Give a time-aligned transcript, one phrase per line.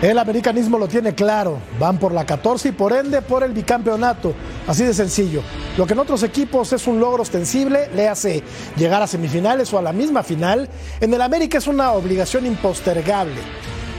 [0.00, 4.32] El americanismo lo tiene claro, van por la 14 y por ende por el bicampeonato,
[4.68, 5.42] así de sencillo.
[5.76, 8.44] Lo que en otros equipos es un logro ostensible, le hace
[8.76, 10.68] llegar a semifinales o a la misma final,
[11.00, 13.40] en el América es una obligación impostergable.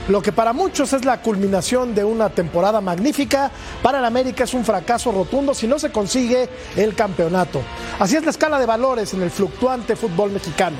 [0.08, 3.50] Lo que para muchos es la culminación de una temporada magnífica,
[3.82, 7.60] para el América es un fracaso rotundo si no se consigue el campeonato.
[7.98, 10.78] Así es la escala de valores en el fluctuante fútbol mexicano.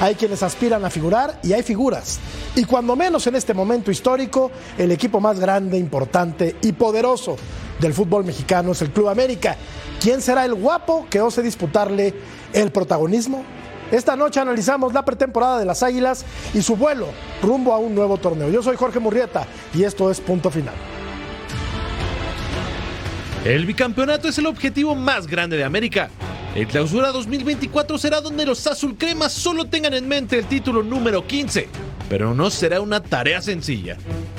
[0.00, 2.18] Hay quienes aspiran a figurar y hay figuras.
[2.56, 7.36] Y cuando menos en este momento histórico, el equipo más grande, importante y poderoso
[7.78, 9.56] del fútbol mexicano es el Club América.
[10.00, 12.14] ¿Quién será el guapo que ose disputarle
[12.54, 13.44] el protagonismo?
[13.90, 17.08] Esta noche analizamos la pretemporada de las Águilas y su vuelo
[17.42, 18.48] rumbo a un nuevo torneo.
[18.48, 20.74] Yo soy Jorge Murrieta y esto es Punto Final.
[23.44, 26.08] El bicampeonato es el objetivo más grande de América.
[26.54, 31.68] El clausura 2024 será donde los azulcremas solo tengan en mente el título número 15,
[32.08, 33.96] pero no será una tarea sencilla.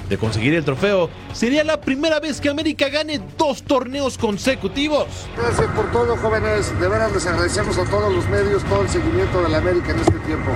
[0.10, 5.08] De conseguir el trofeo, sería la primera vez que América gane dos torneos consecutivos.
[5.38, 6.78] Gracias por todo, jóvenes.
[6.82, 10.00] De veras les agradecemos a todos los medios todo el seguimiento de la América en
[10.00, 10.52] este tiempo.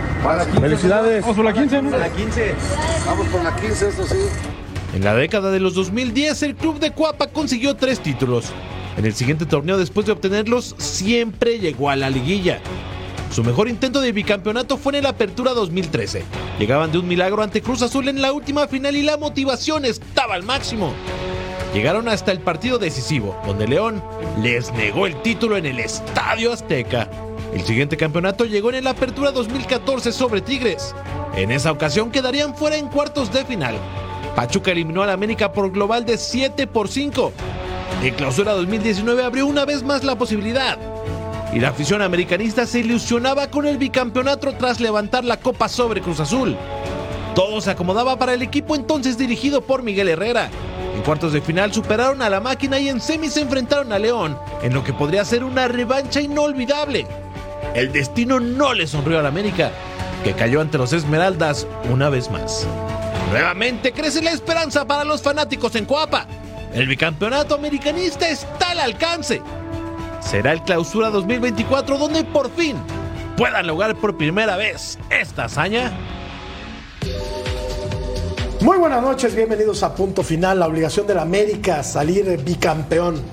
[0.59, 1.21] Felicidades.
[1.21, 1.97] Vamos por la 15, ¿no?
[1.97, 2.55] la 15.
[3.05, 4.17] Vamos por la 15, eso sí.
[4.93, 8.51] En la década de los 2010, el club de Cuapa consiguió tres títulos.
[8.97, 12.59] En el siguiente torneo, después de obtenerlos, siempre llegó a la liguilla.
[13.31, 16.23] Su mejor intento de bicampeonato fue en el Apertura 2013.
[16.57, 20.35] Llegaban de un milagro ante Cruz Azul en la última final y la motivación estaba
[20.35, 20.93] al máximo.
[21.73, 24.01] Llegaron hasta el partido decisivo, donde León
[24.41, 27.09] les negó el título en el Estadio Azteca.
[27.53, 30.95] El siguiente campeonato llegó en el Apertura 2014 sobre Tigres.
[31.35, 33.75] En esa ocasión quedarían fuera en cuartos de final.
[34.37, 37.33] Pachuca eliminó al América por global de 7 por 5.
[38.01, 40.77] En clausura 2019 abrió una vez más la posibilidad.
[41.53, 46.19] Y la afición americanista se ilusionaba con el bicampeonato tras levantar la copa sobre Cruz
[46.19, 46.57] Azul.
[47.33, 50.49] Todo se acomodaba para el equipo entonces dirigido por Miguel Herrera.
[50.95, 54.37] En cuartos de final superaron a la máquina y en semis se enfrentaron a León,
[54.63, 57.05] en lo que podría ser una revancha inolvidable.
[57.73, 59.71] El destino no le sonrió al América,
[60.23, 62.65] que cayó ante los Esmeraldas una vez más.
[63.31, 66.27] Nuevamente crece la esperanza para los fanáticos en Coapa.
[66.75, 69.41] El bicampeonato americanista está al alcance.
[70.19, 72.75] Será el clausura 2024 donde por fin
[73.37, 75.93] puedan lograr por primera vez esta hazaña.
[78.59, 83.23] Muy buenas noches, bienvenidos a Punto Final, la obligación del América salir bicampeón.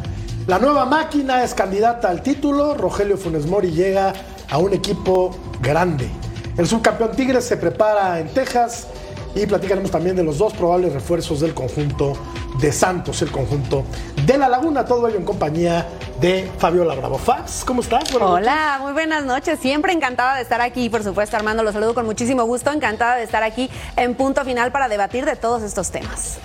[0.47, 4.13] La nueva máquina es candidata al título, Rogelio Funes Mori llega
[4.51, 6.09] a un equipo grande.
[6.57, 8.87] El subcampeón Tigres se prepara en Texas
[9.35, 12.15] y platicaremos también de los dos probables refuerzos del conjunto
[12.61, 13.85] de Santos, el conjunto
[14.27, 15.87] de La Laguna, todo ello en compañía
[16.21, 17.19] de Fabiola Bravo.
[17.19, 18.11] Fabs, ¿cómo estás?
[18.13, 18.83] Buenas Hola, noches.
[18.83, 19.59] muy buenas noches.
[19.59, 22.71] Siempre encantada de estar aquí, por supuesto, Armando, los saludo con muchísimo gusto.
[22.73, 26.39] Encantada de estar aquí en punto final para debatir de todos estos temas.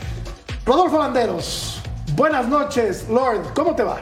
[0.65, 1.81] Rodolfo Landeros,
[2.15, 3.07] buenas noches.
[3.09, 3.99] Lord, ¿cómo te va?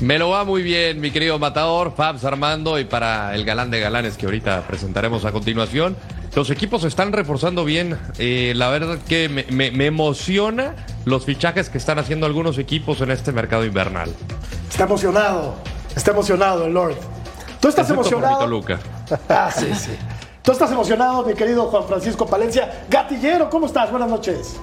[0.00, 3.78] Me lo va muy bien, mi querido Matador, Fabs Armando, y para el galán de
[3.78, 5.96] galanes que ahorita presentaremos a continuación.
[6.34, 7.98] Los equipos se están reforzando bien.
[8.18, 13.02] Eh, la verdad que me, me, me, emociona los fichajes que están haciendo algunos equipos
[13.02, 14.10] en este mercado invernal.
[14.70, 15.56] Está emocionado,
[15.94, 16.96] está emocionado el Lord.
[17.60, 18.46] ¿Tú estás Excepto emocionado?
[18.46, 18.78] Luca.
[19.28, 19.90] Ah, sí, sí.
[20.42, 22.86] ¿Tú estás emocionado, mi querido Juan Francisco Palencia?
[22.88, 23.90] Gatillero, ¿cómo estás?
[23.90, 24.58] Buenas noches.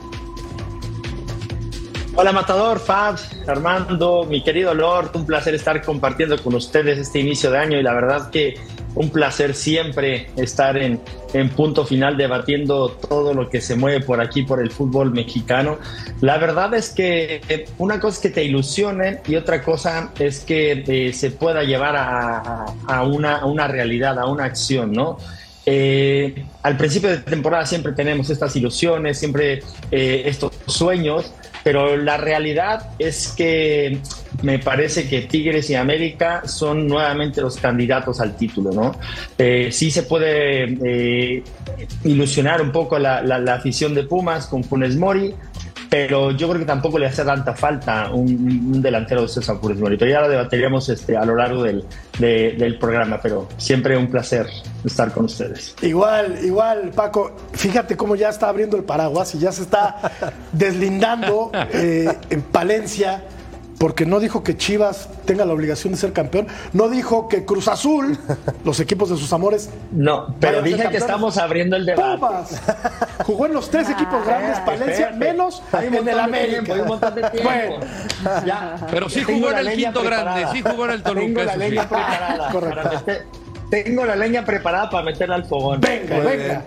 [2.15, 7.51] Hola Matador, Fabs, Armando, mi querido Lord, un placer estar compartiendo con ustedes este inicio
[7.51, 8.59] de año y la verdad que
[8.95, 10.99] un placer siempre estar en,
[11.33, 15.77] en, punto final debatiendo todo lo que se mueve por aquí, por el fútbol mexicano.
[16.21, 20.83] La verdad es que una cosa es que te ilusionen y otra cosa es que
[20.87, 25.17] eh, se pueda llevar a, a, una, a, una, realidad, a una acción, ¿no?
[25.65, 31.31] Eh, al principio de temporada siempre tenemos estas ilusiones, siempre eh, estos sueños,
[31.63, 33.99] pero la realidad es que
[34.41, 38.95] me parece que Tigres y América son nuevamente los candidatos al título, ¿no?
[39.37, 41.43] Eh, sí se puede eh,
[42.03, 45.33] ilusionar un poco la, la, afición de Pumas con Funes Mori,
[45.89, 49.97] pero yo creo que tampoco le hace tanta falta un, delantero de César Funes Mori.
[49.97, 51.83] Pero ya lo debatiremos este, a lo largo del,
[52.19, 54.47] del programa, pero siempre un placer
[54.85, 55.75] estar con ustedes.
[55.81, 59.97] Igual, igual, Paco, fíjate cómo ya está abriendo el paraguas y ya se está
[60.51, 63.23] deslindando eh, en Palencia
[63.79, 67.67] porque no dijo que Chivas tenga la obligación de ser campeón, no dijo que Cruz
[67.69, 68.19] Azul,
[68.65, 69.69] los equipos de sus amores.
[69.91, 72.17] No, pero dije que estamos abriendo el debate.
[72.17, 72.61] Pumas.
[73.25, 76.73] Jugó en los tres ah, equipos grandes, Palencia, menos en el América.
[76.73, 77.49] un montón de tiempo.
[77.49, 77.75] Bueno,
[78.45, 78.75] ya.
[78.91, 81.25] Pero sí jugó en el quinto grande, sí jugó en el Toluca.
[81.25, 82.51] Tengo la leña preparada.
[82.51, 83.03] Correcto.
[83.71, 85.79] tengo la leña preparada para meterla al fogón.
[85.79, 86.63] Venga, venga.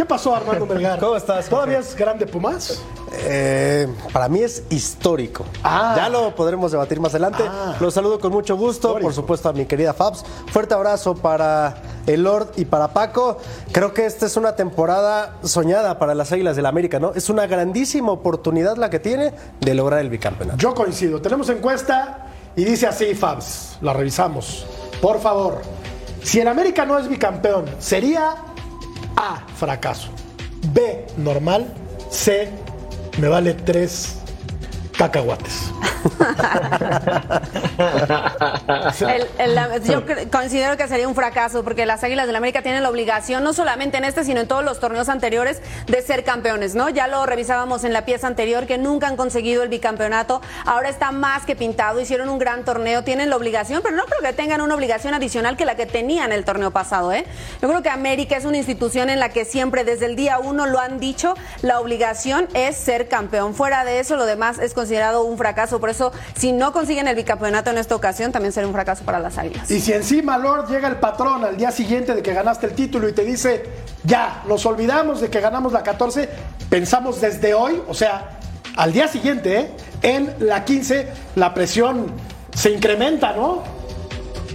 [0.00, 0.98] ¿Qué pasó, Armando Melgar?
[0.98, 1.46] ¿Cómo estás?
[1.46, 2.80] ¿Todavía es grande Pumas?
[3.12, 5.44] Eh, para mí es histórico.
[5.62, 5.92] Ah.
[5.94, 7.42] Ya lo podremos debatir más adelante.
[7.46, 7.76] Ah.
[7.78, 10.24] Los saludo con mucho gusto, por supuesto a mi querida Fabs.
[10.52, 13.36] Fuerte abrazo para el Lord y para Paco.
[13.72, 17.12] Creo que esta es una temporada soñada para las Águilas del la América, ¿no?
[17.14, 20.56] Es una grandísima oportunidad la que tiene de lograr el bicampeonato.
[20.56, 21.20] Yo coincido.
[21.20, 23.76] Tenemos encuesta y dice así, Fabs.
[23.82, 24.64] La revisamos.
[25.02, 25.60] Por favor.
[26.22, 28.34] Si el América no es bicampeón, ¿sería
[29.22, 30.08] A, fracaso?
[30.72, 31.66] B, normal.
[32.10, 32.48] C,
[33.18, 34.16] me vale tres
[34.96, 35.70] cacahuates.
[39.84, 43.44] yo considero que sería un fracaso porque las Águilas del la América tienen la obligación,
[43.44, 46.88] no solamente en este, sino en todos los torneos anteriores, de ser campeones, ¿no?
[46.88, 50.40] Ya lo revisábamos en la pieza anterior, que nunca han conseguido el bicampeonato.
[50.64, 54.20] Ahora está más que pintado, hicieron un gran torneo, tienen la obligación, pero no creo
[54.22, 57.24] que tengan una obligación adicional que la que tenían el torneo pasado, ¿eh?
[57.60, 60.66] Yo creo que América es una institución en la que siempre, desde el día uno,
[60.66, 63.54] lo han dicho, la obligación es ser campeón.
[63.54, 65.80] Fuera de eso, lo demás es considerado un fracaso.
[65.90, 69.36] Eso, si no consiguen el bicampeonato en esta ocasión, también será un fracaso para las
[69.38, 69.70] Águilas.
[69.70, 73.08] Y si encima, Lord, llega el patrón al día siguiente de que ganaste el título
[73.08, 73.64] y te dice,
[74.04, 76.28] ya, nos olvidamos de que ganamos la 14,
[76.68, 78.38] pensamos desde hoy, o sea,
[78.76, 79.70] al día siguiente, ¿eh?
[80.02, 82.12] en la 15, la presión
[82.54, 83.79] se incrementa, ¿no?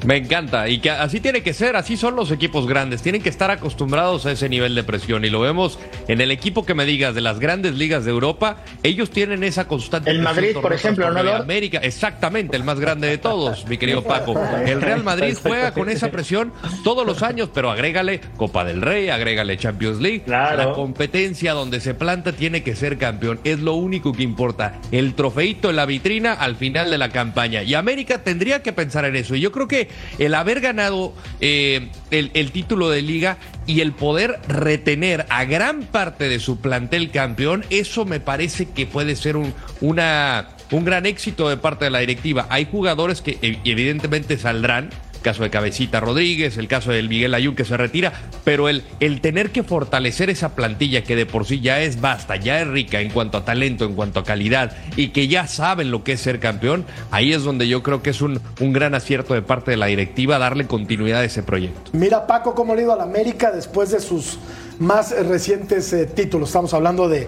[0.05, 3.29] Me encanta y que así tiene que ser, así son los equipos grandes, tienen que
[3.29, 6.85] estar acostumbrados a ese nivel de presión y lo vemos en el equipo que me
[6.85, 10.11] digas de las grandes ligas de Europa, ellos tienen esa constante.
[10.11, 11.19] El Madrid, por ejemplo, ¿no?
[11.31, 14.39] América, exactamente, el más grande de todos, mi querido Paco.
[14.65, 16.53] El Real Madrid juega con esa presión
[16.83, 21.95] todos los años, pero agrégale Copa del Rey, agrégale Champions League, la competencia donde se
[21.95, 26.33] planta tiene que ser campeón, es lo único que importa, el trofeito en la vitrina
[26.33, 29.67] al final de la campaña y América tendría que pensar en eso y yo creo
[29.67, 35.83] que el haber ganado eh, el, título de liga y el poder retener a gran
[35.83, 41.05] parte de su plantel campeón, eso me parece que puede ser un, una, un gran
[41.05, 42.47] éxito de parte de la directiva.
[42.49, 44.89] Hay jugadores que evidentemente saldrán
[45.25, 48.13] caso de Cabecita Rodríguez, el caso del Miguel Ayun que se retira,
[48.43, 52.35] pero el, el tener que fortalecer esa plantilla que de por sí ya es basta,
[52.35, 55.89] ya es rica en cuanto a talento, en cuanto a calidad y que ya saben
[55.89, 58.93] lo que es ser campeón, ahí es donde yo creo que es un, un gran
[58.93, 61.89] acierto de parte de la directiva darle continuidad a ese proyecto.
[61.93, 64.37] Mira Paco cómo le ha ido a la América después de sus
[64.77, 67.27] más recientes eh, títulos, estamos hablando de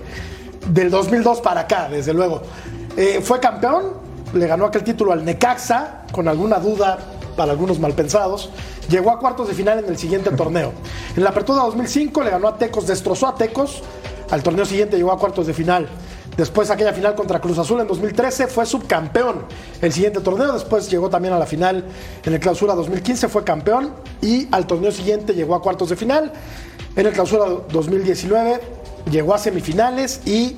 [0.69, 2.44] del 2002 para acá, desde luego.
[2.95, 3.94] Eh, fue campeón,
[4.33, 8.49] le ganó aquel título al Necaxa, con alguna duda para algunos malpensados,
[8.89, 10.73] llegó a cuartos de final en el siguiente torneo.
[11.15, 13.83] En la apertura 2005 le ganó a Tecos, destrozó a Tecos.
[14.29, 15.87] Al torneo siguiente llegó a cuartos de final.
[16.35, 19.45] Después aquella final contra Cruz Azul en 2013 fue subcampeón.
[19.81, 21.85] El siguiente torneo después llegó también a la final
[22.23, 26.31] en el clausura 2015 fue campeón y al torneo siguiente llegó a cuartos de final.
[26.95, 28.59] En el clausura 2019
[29.09, 30.57] llegó a semifinales y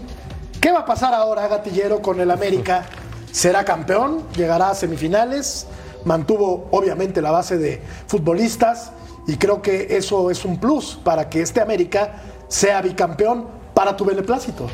[0.60, 2.86] ¿qué va a pasar ahora Gatillero con el América?
[3.32, 4.24] ¿Será campeón?
[4.36, 5.68] ¿Llegará a semifinales?
[6.06, 8.92] Mantuvo obviamente la base de futbolistas
[9.28, 14.06] y creo que eso es un plus para que este América sea bicampeón para tu
[14.06, 14.68] beneplácito.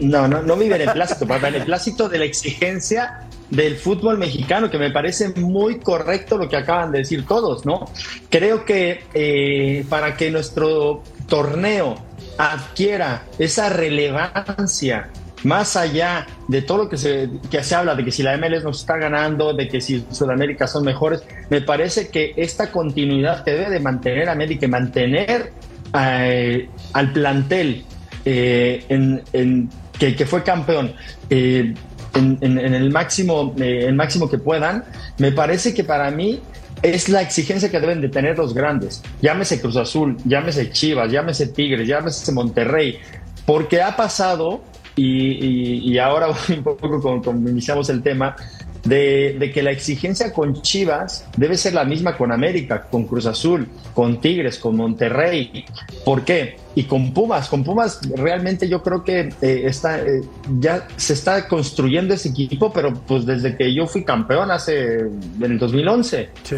[0.00, 4.90] No, no, no mi beneplácito, para beneplácito de la exigencia del fútbol mexicano, que me
[4.90, 7.90] parece muy correcto lo que acaban de decir todos, ¿no?
[8.30, 11.96] Creo que eh, para que nuestro torneo
[12.36, 15.10] adquiera esa relevancia
[15.44, 18.64] más allá de todo lo que se, que se habla, de que si la MLS
[18.64, 23.52] nos está ganando, de que si Sudamérica son mejores, me parece que esta continuidad que
[23.52, 25.52] debe de mantener América y mantener
[25.94, 27.84] eh, al plantel
[28.24, 30.92] eh, en, que, fue campeón
[31.30, 31.74] eh,
[32.14, 34.84] en, el, máximo, el máximo que puedan,
[35.18, 36.40] me parece que para mí
[36.82, 39.02] es la exigencia que deben de tener los grandes.
[39.22, 42.98] Llámese Cruz Azul, llámese Chivas, llámese Tigres, llámese Monterrey,
[43.46, 44.62] porque ha pasado
[44.98, 48.36] y, ahora un poco como, iniciamos el tema,
[48.84, 53.68] de, que la exigencia con Chivas debe ser la misma con América, con Cruz Azul,
[53.94, 55.64] con Tigres, con Monterrey.
[56.04, 56.56] ¿Por qué?
[56.74, 57.48] Y con Pumas.
[57.48, 60.22] Con Pumas realmente yo creo que eh, está, eh,
[60.58, 65.44] ya se está construyendo ese equipo, pero pues desde que yo fui campeón hace en
[65.44, 66.30] el 2011.
[66.44, 66.56] Sí.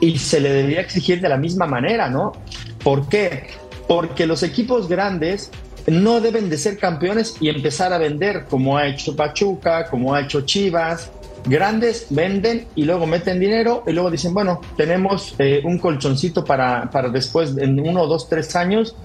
[0.00, 2.32] Y se le debería exigir de la misma manera, ¿no?
[2.82, 3.48] ¿Por qué?
[3.88, 5.50] Porque los equipos grandes
[5.90, 10.20] no deben de ser campeones y empezar a vender como ha hecho Pachuca, como ha
[10.20, 11.10] hecho Chivas.
[11.46, 16.90] Grandes venden y luego meten dinero y luego dicen, bueno, tenemos eh, un colchoncito para,
[16.90, 18.96] para después, en uno, dos, tres años,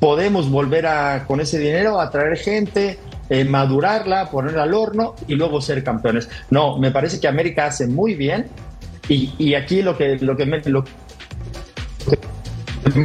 [0.00, 2.98] podemos volver a, con ese dinero a traer gente,
[3.30, 6.28] eh, madurarla, ponerla al horno y luego ser campeones.
[6.50, 8.46] No, me parece que América hace muy bien
[9.08, 10.84] y, y aquí lo que, lo que, me, lo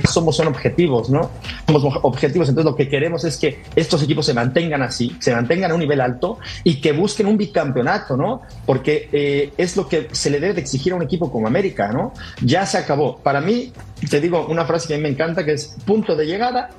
[0.10, 1.32] somos son objetivos, ¿no?
[1.66, 5.72] Somos objetivos, entonces lo que queremos es que estos equipos se mantengan así, se mantengan
[5.72, 8.42] a un nivel alto y que busquen un bicampeonato, ¿no?
[8.66, 11.92] Porque eh, es lo que se le debe de exigir a un equipo como América,
[11.92, 12.14] ¿no?
[12.42, 13.18] Ya se acabó.
[13.18, 13.72] Para mí,
[14.10, 16.70] te digo una frase que a mí me encanta, que es punto de llegada,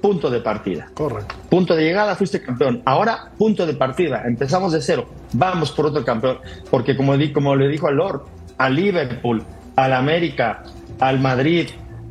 [0.00, 0.88] punto de partida.
[0.94, 1.34] Correcto.
[1.50, 2.82] Punto de llegada, fuiste campeón.
[2.84, 4.22] Ahora, punto de partida.
[4.26, 5.08] Empezamos de cero.
[5.32, 6.38] Vamos por otro campeón.
[6.70, 8.22] Porque como, como le dijo al Lord,
[8.56, 9.44] al Liverpool,
[9.76, 10.64] al América,
[11.00, 11.68] al Madrid,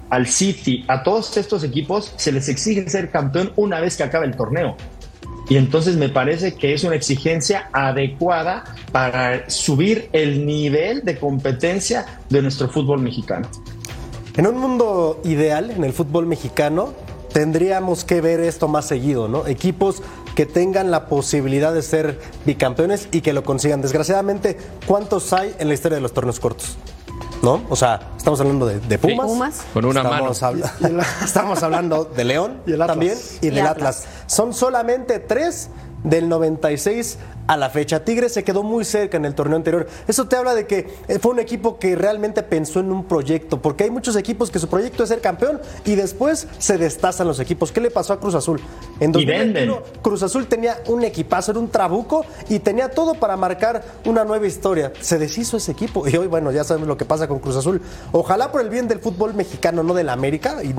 [0.10, 4.26] al City, a todos estos equipos se les exige ser campeón una vez que acabe
[4.26, 4.76] el torneo.
[5.50, 12.20] Y entonces me parece que es una exigencia adecuada para subir el nivel de competencia
[12.30, 13.48] de nuestro fútbol mexicano.
[14.36, 16.94] En un mundo ideal, en el fútbol mexicano,
[17.32, 19.48] tendríamos que ver esto más seguido, ¿no?
[19.48, 20.02] Equipos
[20.36, 23.82] que tengan la posibilidad de ser bicampeones y que lo consigan.
[23.82, 26.78] Desgraciadamente, ¿cuántos hay en la historia de los torneos cortos?
[27.42, 27.62] ¿No?
[27.70, 31.04] O sea, estamos hablando de, Pumas, Con una estamos mano.
[31.24, 34.06] estamos hablando de León también y, del Atlas.
[34.28, 35.70] Son solamente tres
[36.04, 37.18] del 96
[37.48, 38.04] a la fecha.
[38.04, 39.88] Tigres se quedó muy cerca en el torneo anterior.
[40.08, 43.62] Eso te habla de que eh, fue un equipo que realmente pensó en un proyecto,
[43.62, 47.40] porque hay muchos equipos que su proyecto es ser campeón y después se destazan los
[47.40, 47.72] equipos.
[47.72, 48.60] ¿Qué le pasó a Cruz Azul?
[49.00, 53.84] En 2021 Cruz Azul tenía un equipazo, era un trabuco y tenía todo para marcar
[54.06, 54.92] una nueva historia.
[55.00, 57.82] Se deshizo ese equipo y hoy, bueno, ya sabemos lo que pasa con Cruz Azul.
[58.12, 60.74] Ojalá por el bien del fútbol mexicano, no del América, y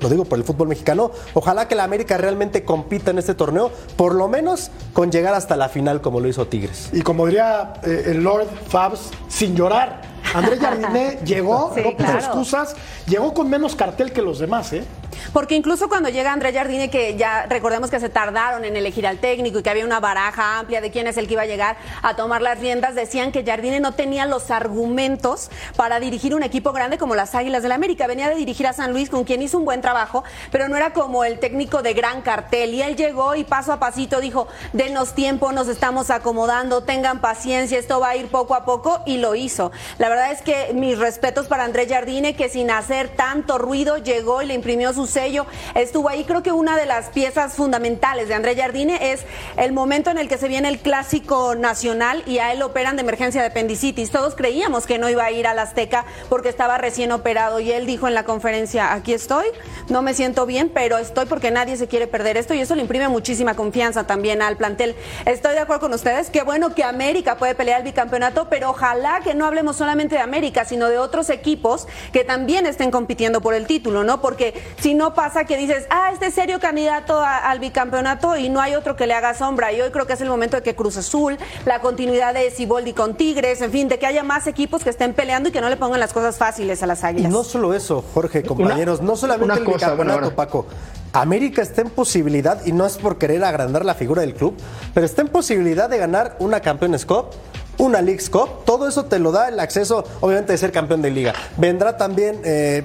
[0.00, 3.70] lo digo por el fútbol mexicano, ojalá que la América realmente compita en este torneo,
[3.96, 6.90] por lo menos con llegar hasta la final como lo hizo Tigres.
[6.92, 10.02] Y como diría eh, el Lord Fabs, sin llorar.
[10.34, 14.84] Andrés Jardiné llegó, no puso excusas, llegó con menos cartel que los demás, ¿eh?
[15.32, 19.18] Porque incluso cuando llega Andrés Jardine, que ya recordemos que se tardaron en elegir al
[19.18, 21.76] técnico y que había una baraja amplia de quién es el que iba a llegar
[22.02, 26.72] a tomar las riendas, decían que Jardine no tenía los argumentos para dirigir un equipo
[26.72, 28.06] grande como las Águilas del la América.
[28.06, 30.92] Venía de dirigir a San Luis, con quien hizo un buen trabajo, pero no era
[30.92, 32.74] como el técnico de gran cartel.
[32.74, 37.78] Y él llegó y paso a pasito dijo, denos tiempo, nos estamos acomodando, tengan paciencia,
[37.78, 39.72] esto va a ir poco a poco, y lo hizo.
[39.98, 44.42] La verdad es que mis respetos para Andrés Jardine, que sin hacer tanto ruido llegó
[44.42, 46.24] y le imprimió su sello, estuvo ahí.
[46.24, 49.24] Creo que una de las piezas fundamentales de André Jardine es
[49.56, 53.02] el momento en el que se viene el clásico nacional y a él operan de
[53.02, 54.10] emergencia de apendicitis.
[54.10, 57.86] Todos creíamos que no iba a ir al Azteca porque estaba recién operado y él
[57.86, 59.46] dijo en la conferencia, aquí estoy,
[59.88, 62.82] no me siento bien, pero estoy porque nadie se quiere perder esto y eso le
[62.82, 64.94] imprime muchísima confianza también al plantel.
[65.24, 69.20] Estoy de acuerdo con ustedes, qué bueno que América puede pelear el bicampeonato, pero ojalá
[69.22, 73.54] que no hablemos solamente de América, sino de otros equipos que también estén compitiendo por
[73.54, 74.20] el título, ¿no?
[74.20, 78.60] Porque si no pasa que dices, ah, este es serio candidato al bicampeonato y no
[78.60, 79.72] hay otro que le haga sombra.
[79.72, 82.92] Y hoy creo que es el momento de que Cruz Azul, la continuidad de Siboldi
[82.92, 85.68] con Tigres, en fin, de que haya más equipos que estén peleando y que no
[85.68, 87.30] le pongan las cosas fáciles a las águilas.
[87.30, 90.66] Y no solo eso, Jorge, compañeros, no solamente el bicampeonato, Paco.
[91.12, 94.54] América está en posibilidad, y no es por querer agrandar la figura del club,
[94.92, 97.30] pero está en posibilidad de ganar una Campeones Cup,
[97.78, 98.64] una Leagues Cup.
[98.64, 101.34] Todo eso te lo da el acceso, obviamente, de ser campeón de liga.
[101.56, 102.40] Vendrá también.
[102.44, 102.84] Eh,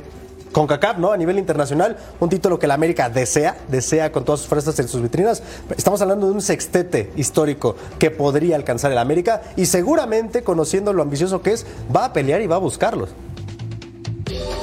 [0.51, 1.12] con CACAP, ¿no?
[1.12, 4.88] A nivel internacional, un título que la América desea, desea con todas sus fuerzas en
[4.89, 5.41] sus vitrinas.
[5.77, 11.03] Estamos hablando de un sextete histórico que podría alcanzar el América y seguramente, conociendo lo
[11.03, 13.10] ambicioso que es, va a pelear y va a buscarlos.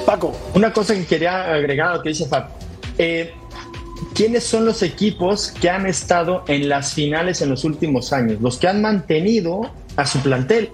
[0.04, 0.34] Paco.
[0.54, 2.48] Una cosa que quería agregar a lo que dice Fab.
[2.98, 3.32] Eh,
[4.14, 8.40] ¿Quiénes son los equipos que han estado en las finales en los últimos años?
[8.40, 10.70] Los que han mantenido a su plantel.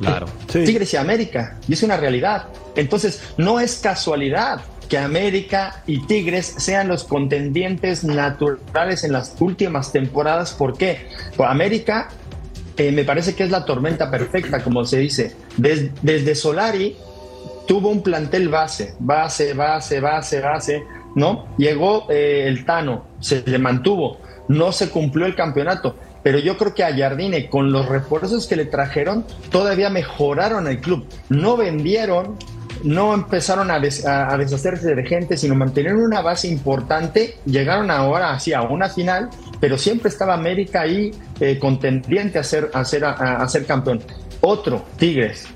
[0.00, 0.26] Claro.
[0.50, 1.58] Tigres y América.
[1.68, 2.46] Y es una realidad.
[2.74, 9.92] Entonces, no es casualidad que América y Tigres sean los contendientes naturales en las últimas
[9.92, 10.54] temporadas.
[10.54, 11.08] ¿Por qué?
[11.36, 12.08] Pues América
[12.78, 15.36] eh, me parece que es la tormenta perfecta, como se dice.
[15.58, 16.96] desde Solari
[17.66, 20.82] tuvo un plantel base, base, base, base, base,
[21.14, 21.48] ¿no?
[21.58, 25.96] Llegó eh, el Tano, se le mantuvo no se cumplió el campeonato.
[26.28, 30.78] Pero yo creo que a Jardine, con los refuerzos que le trajeron, todavía mejoraron el
[30.78, 31.06] club.
[31.30, 32.36] No vendieron,
[32.84, 37.38] no empezaron a, deshacerse de gente, sino mantenieron una base importante.
[37.46, 42.70] Llegaron ahora así a una final, pero siempre estaba América ahí eh, contendiente a ser,
[42.74, 44.02] a, ser, a ser campeón.
[44.42, 45.48] Otro, Tigres,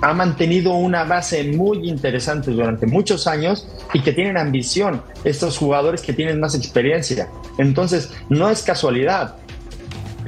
[0.00, 6.02] ha mantenido una base muy interesante durante muchos años y que tienen ambición, estos jugadores
[6.02, 7.28] que tienen más experiencia.
[7.58, 9.34] Entonces, no es casualidad.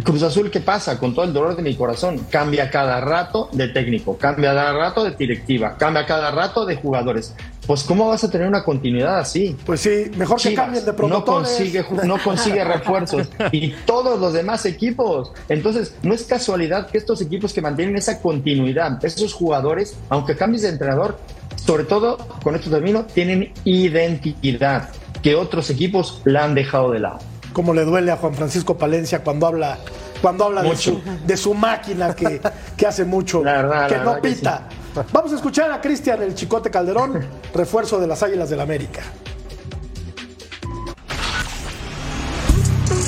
[0.03, 0.99] Cruz Azul, ¿qué pasa?
[0.99, 5.05] Con todo el dolor de mi corazón, cambia cada rato de técnico, cambia cada rato
[5.05, 7.35] de directiva, cambia cada rato de jugadores.
[7.67, 9.57] Pues ¿cómo vas a tener una continuidad así?
[9.65, 11.51] Pues sí, mejor que cambien de promotores.
[11.51, 13.29] No consigue, no consigue refuerzos.
[13.53, 15.33] y todos los demás equipos.
[15.49, 20.63] Entonces, no es casualidad que estos equipos que mantienen esa continuidad, esos jugadores, aunque cambies
[20.63, 21.19] de entrenador,
[21.55, 24.89] sobre todo, con esto termino, tienen identidad
[25.23, 29.23] que otros equipos la han dejado de lado como le duele a Juan Francisco Palencia
[29.23, 29.79] cuando habla,
[30.21, 32.41] cuando habla de su, de su, máquina que,
[32.77, 34.69] que hace mucho, que no pita.
[35.13, 39.03] Vamos a escuchar a Cristian el Chicote Calderón, refuerzo de las Águilas del la América.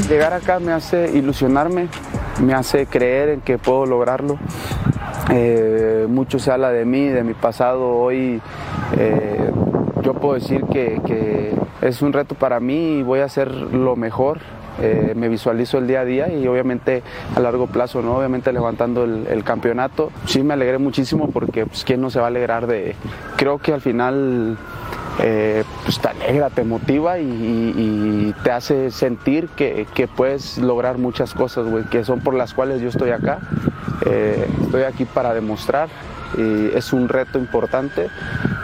[0.08, 1.88] Llegar acá me hace ilusionarme,
[2.42, 4.38] me hace creer en que puedo lograrlo.
[5.30, 7.96] Eh, mucho se habla de mí, de mi pasado.
[7.96, 8.40] Hoy
[8.98, 9.50] eh,
[10.14, 11.52] puedo decir que,
[11.82, 14.38] es un reto para mí y voy a hacer lo mejor.
[14.80, 17.02] Eh, me visualizo el día a día y obviamente
[17.36, 18.16] a largo plazo, ¿no?
[18.16, 20.10] Obviamente levantando el, campeonato.
[20.26, 22.96] Sí me alegré muchísimo porque pues quién no se va a alegrar de...
[23.36, 24.56] Creo que al final
[25.20, 31.66] eh, pues te alegra, te motiva y, te hace sentir que, puedes lograr muchas cosas,
[31.66, 33.38] güey, que son por las cuales yo estoy acá.
[34.06, 35.88] Eh, estoy aquí para demostrar
[36.36, 38.08] y es un reto importante,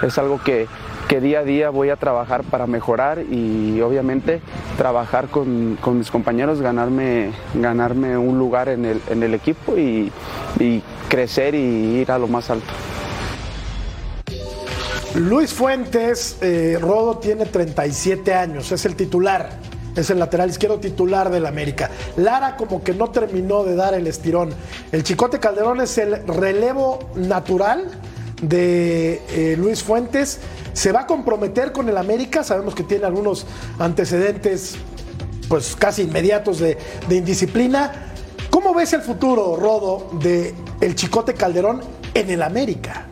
[0.02, 0.66] es algo que,
[1.10, 4.40] que día a día voy a trabajar para mejorar y obviamente
[4.78, 10.12] trabajar con, mis compañeros, ganarme, ganarme un lugar en el, en el equipo y,
[11.08, 12.68] crecer y ir a lo más alto.
[15.16, 19.50] Luis Fuentes, eh, Rodo tiene 37 años, es el titular,
[19.96, 21.90] es el lateral izquierdo titular del América.
[22.18, 24.50] Lara como que no terminó de dar el estirón.
[24.92, 27.90] El Chicote Calderón es el relevo natural
[28.42, 30.38] de eh, Luis Fuentes
[30.72, 32.44] se va a comprometer con el América.
[32.44, 33.46] Sabemos que tiene algunos
[33.78, 34.76] antecedentes,
[35.48, 36.78] pues casi inmediatos de,
[37.10, 38.12] indisciplina.
[38.50, 41.80] ¿Cómo ves el futuro, Rodo, de el Chicote Calderón
[42.14, 43.06] en el América?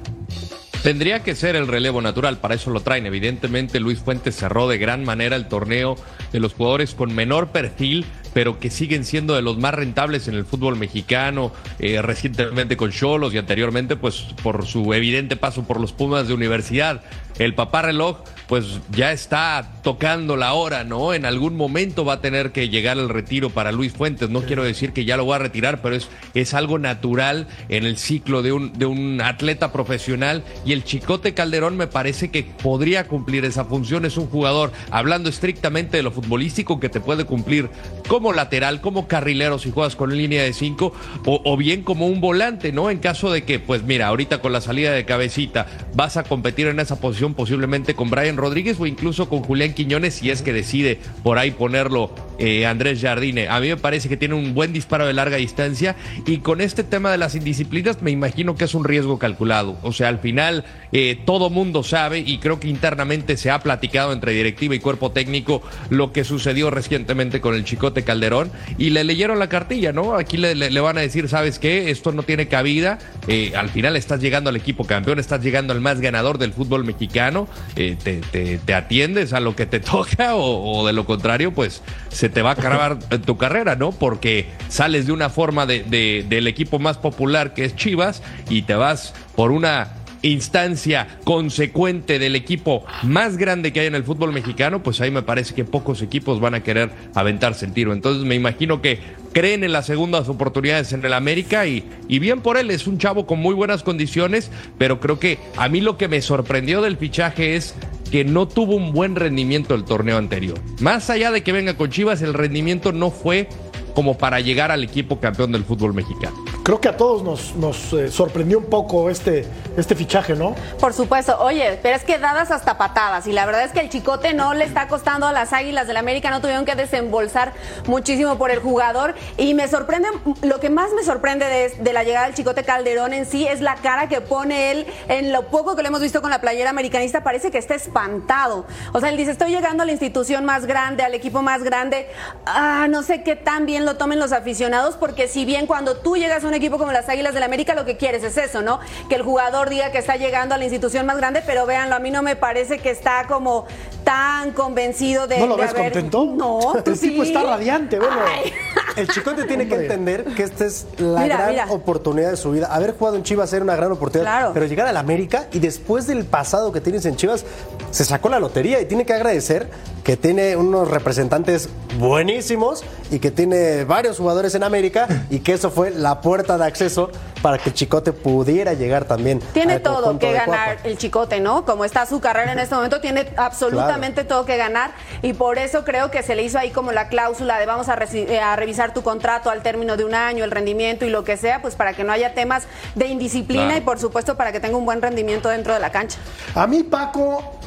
[0.89, 3.05] Tendría que ser el relevo natural, para eso lo traen.
[3.05, 5.97] Evidentemente, Luis Fuentes cerró de gran manera el torneo
[6.33, 10.35] de los jugadores con menor perfil, pero que siguen siendo de los más rentables en
[10.35, 15.79] el fútbol mexicano, eh, recientemente con Cholos y anteriormente, pues por su evidente paso por
[15.79, 17.03] los Pumas de universidad.
[17.39, 21.13] El papá reloj pues ya está tocando la hora, ¿no?
[21.13, 24.31] En algún momento va a tener que llegar el retiro para Luis Fuentes.
[24.31, 27.85] No quiero decir que ya lo va a retirar, pero es, es algo natural en
[27.85, 30.43] el ciclo de un, de un atleta profesional.
[30.65, 34.05] Y el Chicote Calderón me parece que podría cumplir esa función.
[34.05, 37.69] Es un jugador, hablando estrictamente de lo futbolístico, que te puede cumplir
[38.09, 40.93] como lateral, como carrilero si juegas con línea de cinco,
[41.25, 42.91] o, o bien como un volante, ¿no?
[42.91, 46.67] En caso de que, pues mira, ahorita con la salida de cabecita vas a competir
[46.67, 50.53] en esa posición posiblemente con Brian Rodríguez o incluso con Julián Quiñones si es que
[50.53, 53.49] decide por ahí ponerlo eh, Andrés Jardine.
[53.49, 56.85] A mí me parece que tiene un buen disparo de larga distancia y con este
[56.85, 59.77] tema de las indisciplinas me imagino que es un riesgo calculado.
[59.83, 64.13] O sea, al final eh, todo mundo sabe y creo que internamente se ha platicado
[64.13, 69.05] entre directiva y cuerpo técnico lo que sucedió recientemente con el Chicote Calderón y le
[69.05, 70.15] leyeron la cartilla, ¿no?
[70.15, 71.91] Aquí le, van a decir, ¿sabes qué?
[71.91, 72.99] Esto no tiene cabida.
[73.27, 76.85] Eh, al final estás llegando al equipo campeón, estás llegando al más ganador del fútbol
[76.85, 82.29] mexicano, te, atiendes a lo que te toca o, o de lo contrario, pues se
[82.29, 83.93] te va a acabar tu carrera, ¿no?
[83.93, 88.75] Porque sales de una forma de, del equipo más popular que es Chivas y te
[88.75, 94.83] vas por una instancia consecuente del equipo más grande que hay en el fútbol mexicano,
[94.83, 97.93] pues ahí me parece que pocos equipos van a querer aventarse el tiro.
[97.93, 98.99] Entonces me imagino que
[99.33, 102.99] creen en las segundas oportunidades en el América y, y bien por él, es un
[102.99, 106.97] chavo con muy buenas condiciones, pero creo que a mí lo que me sorprendió del
[106.97, 107.75] fichaje es
[108.11, 110.59] que no tuvo un buen rendimiento el torneo anterior.
[110.81, 113.49] Más allá de que venga con Chivas, el rendimiento no fue
[113.95, 116.48] como para llegar al equipo campeón del fútbol mexicano.
[116.69, 119.47] Creo que a todos nos, nos eh, sorprendió un poco este,
[119.79, 120.55] este fichaje, ¿no?
[120.79, 123.89] Por supuesto, oye, pero es que dadas hasta patadas, y la verdad es que el
[123.89, 127.55] chicote no le está costando a las águilas del América, no tuvieron que desembolsar
[127.87, 130.09] muchísimo por el jugador, y me sorprende,
[130.43, 133.77] lo que más me sorprende de, la llegada del chicote Calderón en sí es la
[133.77, 137.23] cara que pone él en lo poco que lo hemos visto con la playera americanista,
[137.23, 138.67] parece que está espantado.
[138.93, 142.11] O sea, él dice, estoy llegando a la institución más grande, al equipo más grande,
[142.45, 146.19] ah, no sé qué tan bien lo tomen los aficionados, porque si bien cuando tú
[146.19, 148.79] llegas a un equipo como las Águilas del América, lo que quieres es eso, ¿no?
[149.09, 151.99] Que el jugador diga que está llegando a la institución más grande, pero véanlo, a
[151.99, 153.67] mí no me parece que está como
[154.05, 155.39] tan convencido de.
[155.41, 156.25] ¿No lo de ves haber- contento?
[156.25, 157.29] No, tú El tipo sí.
[157.33, 158.17] está radiante, bueno.
[158.27, 158.53] Ay.
[158.97, 161.67] El chicote tiene que entender que esta es la Mira, gran mira.
[161.71, 162.67] oportunidad de su vida.
[162.71, 164.31] Haber jugado en Chivas era una gran oportunidad.
[164.31, 164.51] Claro.
[164.55, 167.45] Pero llegar al América y después del pasado que tienes en Chivas,
[167.91, 169.69] se sacó la lotería y tiene que agradecer
[170.09, 171.69] que tiene unos representantes
[171.99, 176.65] buenísimos y que tiene varios jugadores en América y que eso fue la puerta de
[176.65, 177.11] acceso
[177.43, 179.41] para que el chicote pudiera llegar también.
[179.53, 181.67] Tiene todo que ganar el chicote, ¿no?
[181.67, 185.85] Como está su carrera en este momento, tiene absolutamente todo que ganar y por eso
[185.85, 188.95] creo que se le hizo ahí como la cláusula de vamos a, eh, a revisar
[188.95, 191.93] tu contrato al término de un año, el rendimiento y lo que sea, pues para
[191.93, 192.63] que no haya temas
[192.95, 193.79] de indisciplina Claro.
[193.79, 196.19] y por supuesto para que tenga un buen rendimiento dentro de la cancha.
[196.55, 197.58] A mí, Paco,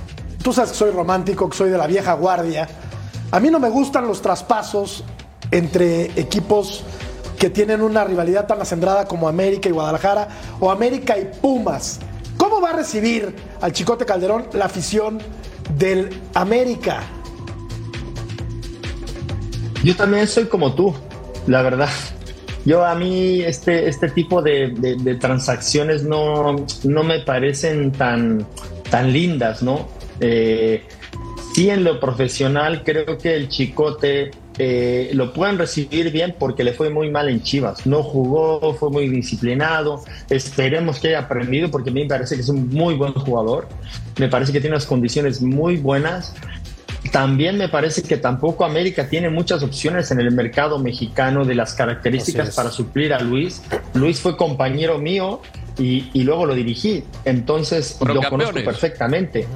[0.41, 2.67] tú sabes que soy romántico, que soy de la vieja guardia.
[3.31, 5.03] A mí no me gustan los traspasos
[5.51, 6.83] entre equipos
[7.37, 10.27] que tienen una rivalidad tan acendrada como América y Guadalajara
[10.59, 11.99] o América y Pumas.
[12.37, 15.19] ¿Cómo va a recibir al Chicote Calderón la afición
[15.77, 17.01] del América?
[19.83, 20.93] Yo también soy como tú,
[21.47, 21.89] la verdad.
[22.65, 28.45] Yo a mí este, este tipo de, transacciones no, no me parecen tan,
[28.91, 29.87] tan lindas, ¿no?
[30.21, 30.83] Eh,
[31.53, 36.73] sí en lo profesional creo que el chicote eh, lo pueden recibir bien porque le
[36.73, 37.85] fue muy mal en Chivas.
[37.87, 40.03] No jugó, fue muy disciplinado.
[40.29, 43.67] Esperemos que haya aprendido porque a mí me parece que es un muy buen jugador.
[44.19, 46.35] Me parece que tiene unas condiciones muy buenas.
[47.11, 51.73] También me parece que tampoco América tiene muchas opciones en el mercado mexicano de las
[51.73, 53.63] características para suplir a Luis.
[53.95, 55.41] Luis fue compañero mío
[55.79, 57.03] y, y luego lo dirigí.
[57.25, 59.47] Entonces lo conozco perfectamente.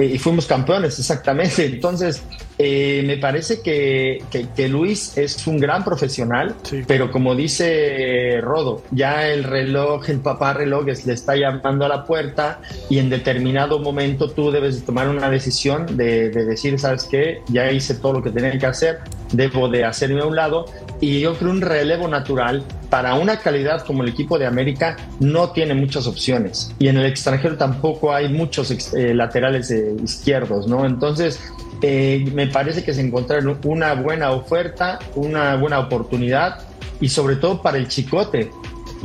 [0.00, 1.66] Eh, y fuimos campeones, exactamente.
[1.66, 2.22] Entonces,
[2.58, 6.82] eh, me parece que, que- que Luis es un gran profesional, Sí.
[6.86, 11.88] pero como dice Rodo, ya el reloj, el papá reloj es- le está llamando a
[11.88, 16.78] la puerta y en determinado momento tú debes de tomar una decisión de, de decir,
[16.78, 17.40] ¿sabes qué?
[17.48, 18.98] Ya hice todo lo que tenía que hacer,
[19.32, 20.66] debo de hacerme a un lado
[21.00, 25.50] y yo creo un relevo natural para una calidad como el equipo de América no
[25.50, 30.84] tiene muchas opciones y en el extranjero tampoco hay muchos eh, laterales eh, izquierdos, ¿no?
[30.84, 31.40] Entonces
[31.82, 36.58] eh, me parece que se encontraron una buena oferta, una buena oportunidad
[37.00, 38.50] y sobre todo para el Chicote,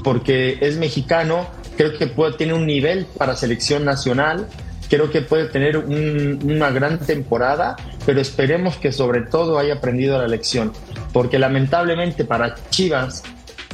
[0.03, 4.47] porque es mexicano, creo que puede tener un nivel para selección nacional,
[4.89, 10.17] creo que puede tener un- una gran temporada, pero esperemos que sobre todo haya aprendido
[10.19, 10.73] la lección,
[11.13, 13.23] porque lamentablemente para Chivas,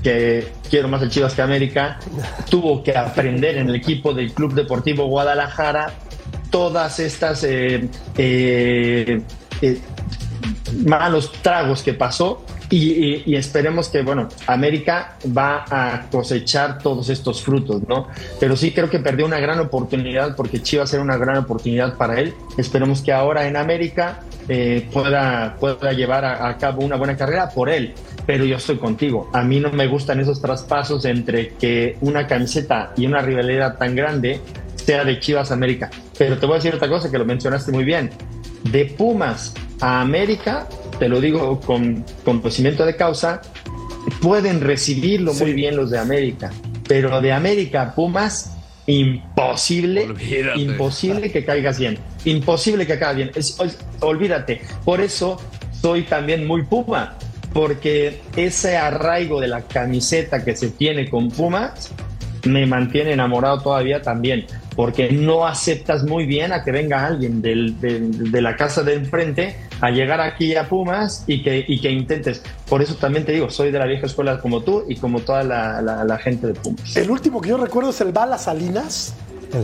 [0.02, 2.00] que quiero más el Chivas que América,
[2.50, 5.94] tuvo que aprender en el equipo del Club Deportivo Guadalajara
[6.52, 9.22] todas estas eh, eh,
[9.62, 9.82] eh,
[10.86, 17.82] malos tragos que pasó y, esperemos que, bueno, América va a cosechar todos estos frutos,
[17.86, 18.08] ¿no?
[18.40, 22.18] Pero sí creo que perdió una gran oportunidad porque Chivas era una gran oportunidad para
[22.22, 22.34] él.
[22.58, 24.22] Esperemos que ahora en América
[24.94, 27.94] pueda, pueda llevar a cabo una buena carrera por él.
[28.26, 29.30] Pero yo estoy contigo.
[29.34, 33.96] A mí no me gustan esos traspasos entre que una camiseta y una rivalidad tan
[33.96, 34.40] grande
[34.76, 35.90] sea de Chivas América.
[36.18, 38.10] Pero te voy a decir otra cosa que lo mencionaste muy bien.
[38.64, 40.68] De Pumas a América,
[41.00, 43.42] te lo digo con, con conocimiento de causa,
[44.22, 46.52] pueden recibirlo muy bien los de América.
[46.88, 48.56] Pero de América a Pumas,
[48.86, 50.60] imposible, Olvídate.
[50.62, 51.98] imposible que caigas bien.
[52.26, 53.32] Imposible que caigas bien.
[53.36, 53.58] Es-
[54.02, 54.62] olvídate.
[54.86, 55.38] Por eso
[55.72, 57.16] soy también muy Puma.
[57.54, 61.92] Porque ese arraigo de la camiseta que se tiene con Pumas
[62.46, 67.80] me mantiene enamorado todavía también, porque no aceptas muy bien a que venga alguien del-
[67.80, 71.92] del- de la casa de enfrente a llegar aquí a Pumas y que, y que
[71.92, 72.42] intentes.
[72.68, 75.44] Por eso también te digo, soy de la vieja escuela como tú y como toda
[75.44, 76.96] la, la- la gente de Pumas.
[76.96, 79.14] El último que yo recuerdo es el Bala Salinas.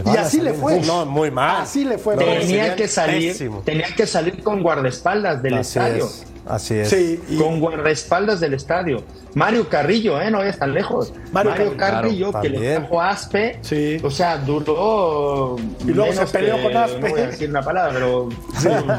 [0.06, 0.82] Y así le fue.
[0.82, 1.62] No, muy mal.
[1.62, 2.16] Así le fue.
[2.18, 3.62] Tenía que salir, pésimo.
[3.66, 6.06] tenía que salir con guardaespaldas del Así estadio.
[6.06, 6.26] es.
[6.50, 6.90] Así es.
[6.90, 9.04] Sí, y- Con guardaespaldas del estadio.
[9.34, 10.32] Mario Carrillo, ¿eh?
[10.32, 11.14] No vayas tan lejos.
[11.32, 12.32] Mario Mario, Carrillo.
[12.32, 13.60] Claro, que le trajo a Aspe.
[13.62, 13.98] Sí.
[14.04, 15.56] O sea, duró.
[15.86, 17.00] Y luego se peleó que- con Aspe.
[17.02, 18.30] No voy a decir una palabra, pero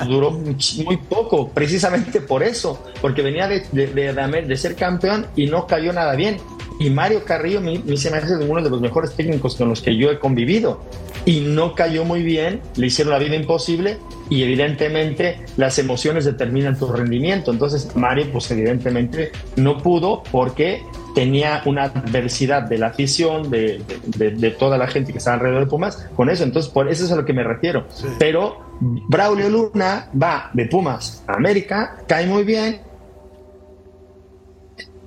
[0.06, 2.82] duró much- muy poco, precisamente por eso.
[3.00, 6.36] Porque venía de, de, de- de ser campeón y no cayó nada bien.
[6.80, 9.82] Y Mario Carrillo me, me se me hace uno de los mejores técnicos con los
[9.82, 10.80] que yo he convivido.
[11.24, 13.98] Y no cayó muy bien, le hicieron la vida imposible
[14.30, 17.50] y evidentemente las emociones determinan tu rendimiento.
[17.50, 20.82] Entonces Mario pues evidentemente no pudo porque
[21.14, 23.82] tenía una adversidad de la afición, de,
[24.16, 26.44] de, toda la gente que estaba alrededor de Pumas, con eso.
[26.44, 27.88] Entonces, por eso es a lo que me refiero.
[28.20, 32.82] Pero Braulio Luna va de Pumas a América, cae muy bien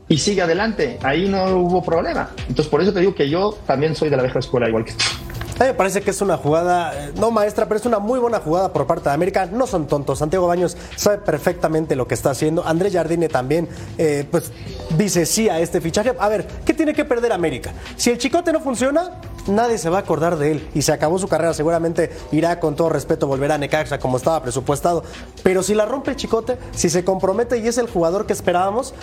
[0.09, 0.97] y sigue adelante.
[1.01, 2.31] Ahí no hubo problema.
[2.39, 4.91] Entonces, por eso te digo que yo también soy de la vieja escuela, igual que
[4.91, 5.05] tú.
[5.61, 8.17] A mí me parece que es una jugada, eh, no maestra, pero es una muy
[8.17, 9.45] buena jugada por parte de América.
[9.45, 10.17] No son tontos.
[10.17, 12.65] Santiago Baños sabe perfectamente lo que está haciendo.
[12.65, 13.69] Andrés Jardine también,
[13.99, 14.51] eh, pues,
[14.97, 16.15] dice sí a este fichaje.
[16.17, 17.73] A ver, ¿qué tiene que perder América?
[17.95, 21.19] Si el chicote no funciona, nadie se va a acordar de él y se acabó
[21.19, 21.53] su carrera.
[21.53, 25.03] Seguramente irá con todo respeto, volverá a Necaxa como estaba presupuestado.
[25.43, 28.95] Pero si la rompe el chicote, si se compromete y es el jugador que esperábamos,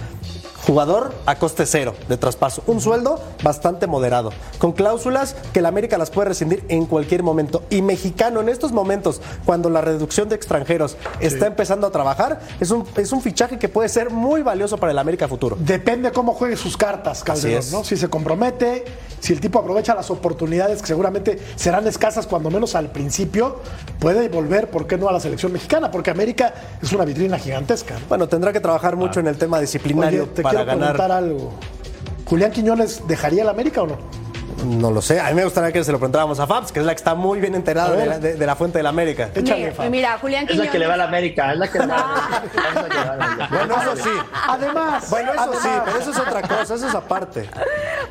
[0.66, 2.62] Jugador a coste cero de traspaso.
[2.66, 4.32] Un sueldo bastante moderado.
[4.58, 7.62] Con cláusulas que la América las puede rescindir en cualquier momento.
[7.70, 12.70] Y mexicano en estos momentos, cuando la reducción de extranjeros está empezando a trabajar, es
[12.70, 15.56] un, es un fichaje que puede ser muy valioso para el América futuro.
[15.58, 17.84] Depende cómo juegue sus cartas, Calderón, ¿no?
[17.84, 18.84] Si se compromete,
[19.20, 23.60] si el tipo aprovecha las oportunidades que seguramente serán escasas, cuando menos al principio,
[23.98, 25.90] puede volver, ¿por qué no a la selección mexicana?
[25.90, 27.96] Porque América es una vitrina gigantesca.
[28.08, 31.52] Bueno, tendrá que trabajar mucho en el tema disciplinario para quiero preguntar algo.
[32.26, 33.96] ¿Julián Quiñones dejaría el América o no?
[34.64, 35.20] No lo sé.
[35.20, 37.14] A mí me gustaría que se lo preguntáramos a Fabs, que es la que está
[37.14, 39.30] muy bien enterada de la, fuente de la América.
[39.34, 40.66] Échale, Mira, Julián Quiñones.
[40.66, 41.52] Es la que le va a la América.
[41.52, 42.42] Es la que le va
[43.50, 44.10] Bueno, eso sí.
[44.48, 45.10] Además.
[45.10, 46.74] Bueno, eso sí, pero eso es otra cosa.
[46.74, 47.48] Eso es aparte.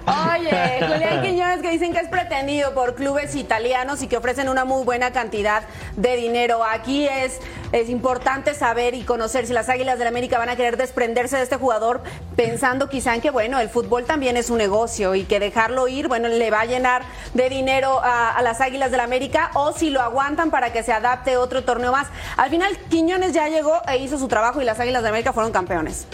[0.05, 4.63] Oye, Julián Quiñones que dicen que es pretendido por clubes italianos y que ofrecen una
[4.63, 5.63] muy buena cantidad
[5.95, 6.63] de dinero.
[6.63, 7.39] Aquí es,
[7.71, 11.35] es importante saber y conocer si las Águilas del la América van a querer desprenderse
[11.35, 12.01] de este jugador
[12.37, 16.07] pensando quizá en que, bueno, el fútbol también es un negocio y que dejarlo ir,
[16.07, 17.01] bueno, le va a llenar
[17.33, 20.93] de dinero a, las Águilas del la América o si lo aguantan para que se
[20.93, 22.07] adapte otro torneo más.
[22.37, 25.51] Al final, Quiñones ya llegó e hizo su trabajo y las Águilas de América fueron
[25.51, 26.07] campeones.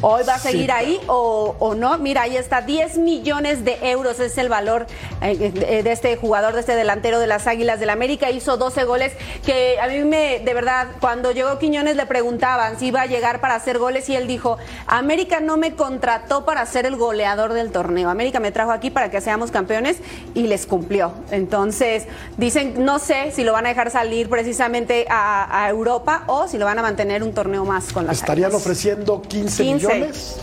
[0.00, 1.98] Hoy va a seguir ahí o, no.
[1.98, 4.86] Mira, ahí está, 10 millones de euros es el valor
[5.22, 8.30] eh, de este jugador, de este delantero de las Águilas del América.
[8.30, 9.12] Hizo 12 goles
[9.44, 13.40] que a mí me, de verdad, cuando llegó Quiñones le preguntaban si iba a llegar
[13.40, 17.70] para hacer goles y él dijo, América no me contrató para ser el goleador del
[17.70, 18.10] torneo.
[18.10, 19.98] América me trajo aquí para que seamos campeones
[20.34, 21.12] y les cumplió.
[21.30, 22.04] Entonces,
[22.36, 26.66] dicen, no sé si lo van a dejar salir precisamente a, Europa o si lo
[26.66, 30.36] van a mantener un torneo más con las Estarían ofreciendo 15, 15 millones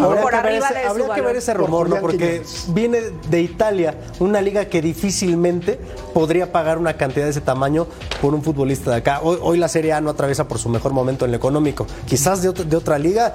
[0.00, 1.96] habría por arriba ese, Habría que ver ese rumor, ¿no?
[1.96, 5.78] Porque viene de Italia, una liga que difícilmente
[6.14, 7.86] podría pagar una cantidad de ese tamaño
[8.20, 9.20] por un futbolista de acá.
[9.22, 11.86] Hoy, la Serie A no atraviesa por su mejor momento en lo económico.
[12.06, 13.34] Quizás de, de otra liga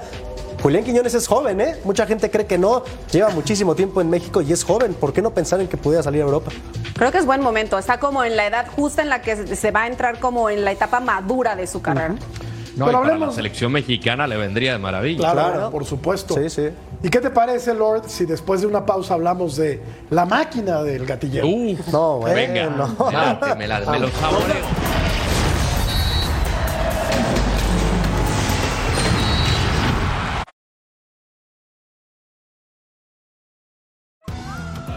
[0.62, 1.76] Julián Quiñones es joven, ¿eh?
[1.84, 2.82] Mucha gente cree que no.
[3.12, 4.94] Lleva muchísimo tiempo en México y es joven.
[4.94, 6.50] ¿Por qué no pensar en que pudiera salir a Europa?
[6.94, 7.78] Creo que es buen momento.
[7.78, 10.64] Está como en la edad justa en la que se va a entrar como en
[10.64, 12.16] la etapa madura de su carrera.
[12.76, 13.28] No, Pero hablemos...
[13.28, 15.32] la selección mexicana le vendría de maravilla.
[15.32, 16.34] Claro, por supuesto.
[16.34, 16.68] Sí, sí.
[17.02, 21.06] ¿Y qué te parece, Lord, si después de una pausa hablamos de la máquina del
[21.06, 21.46] gatillero?
[21.46, 23.56] Uf, no, bueno, venga, no.
[23.56, 24.95] me, la, me lo saboreo.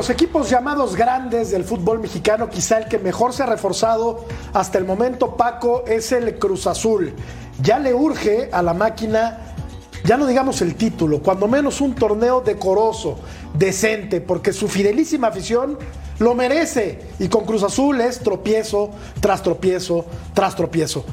[0.00, 4.78] Los equipos llamados grandes del fútbol mexicano, quizá el que mejor se ha reforzado hasta
[4.78, 7.12] el momento, Paco, es el Cruz Azul.
[7.62, 9.52] Ya le urge a la máquina,
[10.06, 13.18] ya no digamos el título, cuando menos un torneo decoroso,
[13.52, 15.78] decente, porque su fidelísima afición
[16.18, 17.02] lo merece.
[17.18, 21.04] Y con Cruz Azul es tropiezo tras tropiezo tras tropiezo.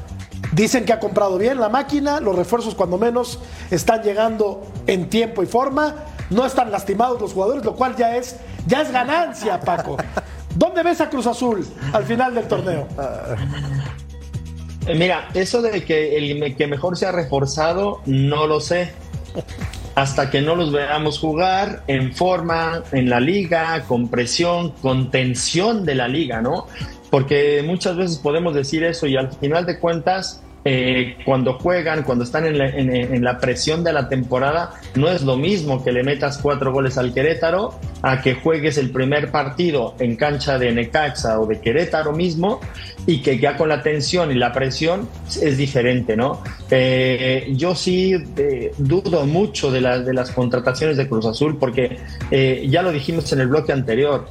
[0.52, 3.38] Dicen que ha comprado bien la máquina, los refuerzos cuando menos
[3.70, 5.94] están llegando en tiempo y forma
[6.30, 8.36] no están lastimados los jugadores, lo cual ya es,
[8.68, 9.96] ya es ganancia, Paco.
[10.54, 12.86] ¿Dónde ves a Cruz Azul al final del torneo?
[14.86, 18.92] Eh, mira, eso de que el que mejor se ha reforzado, no lo sé.
[19.94, 25.84] Hasta que no los veamos jugar en forma, en la liga, con presión, con tensión
[25.84, 26.66] de la liga, ¿no?
[27.10, 32.24] porque muchas veces podemos decir eso y al final de cuentas eh, cuando juegan, cuando
[32.24, 36.72] están en la, presión de la temporada, no es lo mismo que le metas cuatro
[36.72, 41.60] goles al Querétaro a que juegues el primer partido en cancha de Necaxa o de
[41.60, 42.60] Querétaro mismo
[43.06, 45.08] y que ya con la tensión y la presión
[45.40, 46.42] es diferente, ¿no?
[46.70, 51.98] Eh, yo sí eh, dudo mucho de, de, las contrataciones de Cruz Azul porque
[52.68, 54.28] ya lo dijimos en el bloque anterior,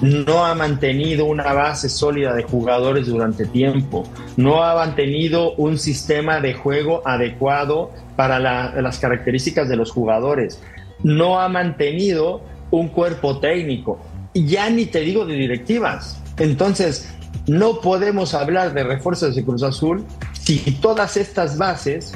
[0.00, 4.04] no ha mantenido una base sólida de jugadores durante tiempo,
[4.36, 10.60] no ha mantenido un sistema de juego adecuado para las características de los jugadores,
[11.02, 13.98] no ha mantenido un cuerpo técnico,
[14.34, 16.22] ya ni te digo de directivas.
[16.38, 17.14] Entonces,
[17.46, 22.12] no podemos hablar de refuerzos de Cruz Azul si todas estas bases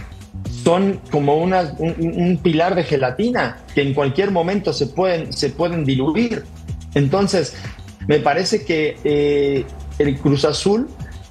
[0.65, 5.85] son como un, un, pilar de gelatina que en cualquier momento se pueden, se pueden
[5.85, 6.45] diluir.
[6.95, 7.55] Entonces,
[8.07, 9.65] me parece que eh,
[9.99, 10.89] el Cruz Azul,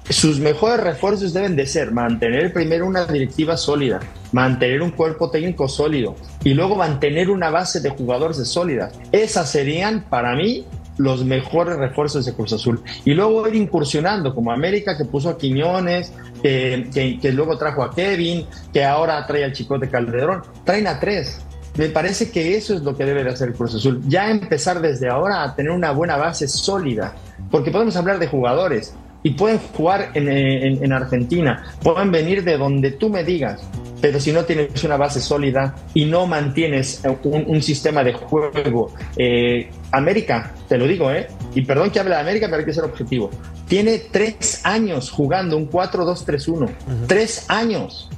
[0.08, 4.00] sus mejores refuerzos deben de ser mantener primero una directiva sólida,
[4.32, 8.98] mantener un cuerpo técnico sólido y luego mantener una base de jugadores sólidas.
[9.12, 10.66] Esas serían, para mí,
[10.98, 12.82] los mejores refuerzos de Cruz Azul.
[13.04, 17.94] Y luego ir incursionando, como América que puso a Quiñones, que, que, luego trajo a
[17.94, 20.42] Kevin, que ahora trae al Chicote Calderón.
[20.64, 21.40] Traen a tres.
[21.76, 24.02] Me parece que eso es lo que debe de hacer el Cruz Azul.
[24.06, 27.14] Ya empezar desde ahora a tener una buena base sólida.
[27.50, 33.08] Porque podemos hablar de jugadores y pueden jugar en, Argentina, pueden venir de donde tú
[33.08, 33.60] me digas.
[34.00, 39.70] Pero si no tienes una base sólida y no mantienes un, sistema de juego, eh,
[39.92, 41.28] América, te lo digo, ¿eh?
[41.54, 43.30] Y perdón que hable de América, pero hay que ser objetivo.
[43.68, 46.68] Tiene tres años jugando un 4-2-3-1.
[47.06, 48.10] Tres años.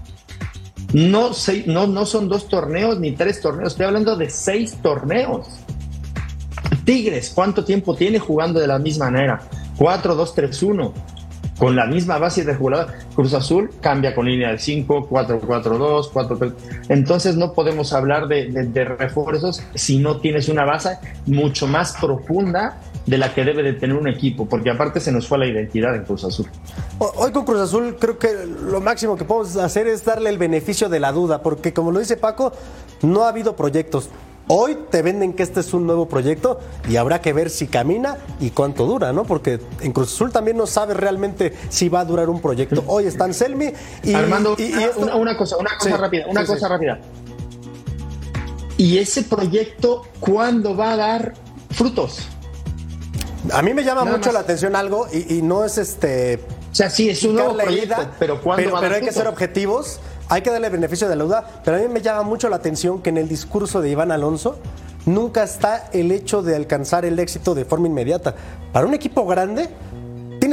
[0.94, 1.33] No,
[1.66, 5.48] no, no son dos torneos ni tres torneos, estoy hablando de seis torneos.
[6.85, 9.40] Tigres, ¿cuánto tiempo tiene jugando de la misma manera?
[9.76, 10.94] 4, 2, 3, 1.
[11.59, 12.92] Con la misma base de jugador.
[13.12, 16.52] Cruz Azul cambia con línea de 5, 4, 4, 2, 4, 3.
[16.90, 22.78] Entonces no podemos hablar de, de refuerzos si no tienes una base mucho más profunda
[23.06, 25.94] de la que debe de tener un equipo, porque aparte se nos fue la identidad
[25.94, 26.46] en Cruz Azul.
[26.98, 30.88] Hoy con Cruz Azul creo que lo máximo que podemos hacer es darle el beneficio
[30.88, 32.52] de la duda, porque como lo dice Paco,
[33.02, 34.08] no ha habido proyectos.
[34.46, 38.18] Hoy te venden que este es un nuevo proyecto y habrá que ver si camina
[38.40, 39.24] y cuánto dura, ¿no?
[39.24, 42.84] Porque en Cruz Azul también no sabe realmente si va a durar un proyecto.
[42.86, 44.12] Hoy están Selmi y.
[44.12, 44.54] Armando,
[45.16, 47.00] una, cosa, una cosa rápida, una cosa rápida.
[48.76, 51.34] ¿Y ese proyecto cuándo va a dar
[51.70, 52.28] frutos?
[53.52, 56.40] A mí me llama mucho la atención algo y, no es este.
[56.70, 60.42] O sea, sí, es un nuevo proyecto, pero ¿cuándo Pero, hay que ser objetivos, hay
[60.42, 61.61] que darle beneficio de la duda.
[61.64, 64.59] Pero a mí me llama mucho la atención que en el discurso de Iván Alonso
[65.07, 68.35] nunca está el hecho de alcanzar el éxito de forma inmediata.
[68.72, 69.68] Para un equipo grande,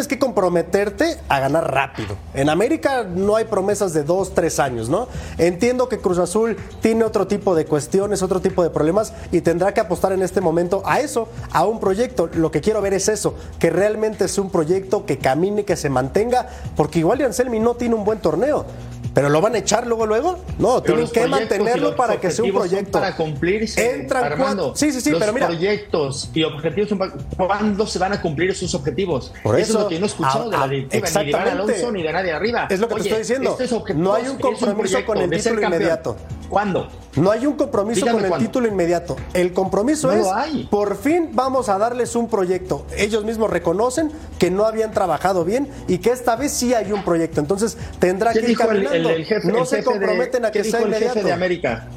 [0.02, 2.18] tienes que comprometerte a ganar rápido.
[2.34, 5.08] En América no hay promesas de dos, tres años, ¿no?
[5.38, 9.76] Entiendo que Cruz Azul tiene otro tipo de cuestiones, otro tipo de problemas y tendrá
[9.76, 12.32] que apostar en este momento a eso, a un proyecto.
[12.34, 15.92] Lo que quiero ver es eso, que realmente es un proyecto que camine, que se
[15.92, 18.66] mantenga, porque igual Anselmi no tiene un buen torneo.
[19.14, 20.40] ¿Pero lo van a echar luego, luego?
[20.58, 23.00] No, tienen que mantenerlo para que sea un proyecto.
[23.00, 23.96] Para cumplirse.
[23.96, 25.48] Entran Armando, Sí, sí, sí, pero mira.
[25.48, 26.90] proyectos y objetivos
[27.36, 29.34] ¿Cuándo se van a cumplir esos objetivos?
[29.44, 31.92] Por eso, eso es lo que no he escuchado de la directiva, ni de Alonso,
[31.92, 32.68] ni de nadie arriba.
[32.70, 33.58] Es lo que te estoy diciendo.
[33.96, 36.16] no hay un compromiso con el título inmediato.
[36.52, 36.90] ¿Cuándo?
[37.16, 39.16] No hay un compromiso con el título inmediato.
[39.34, 40.28] El compromiso es,
[40.70, 42.86] por fin vamos a darles un proyecto.
[42.98, 47.06] Ellos mismos reconocen que no habían trabajado bien y que esta vez sí hay un
[47.06, 47.40] proyecto.
[47.40, 49.12] Entonces tendrá que ir caminando.
[49.46, 51.88] no se comprometen a que sea el jefe de América?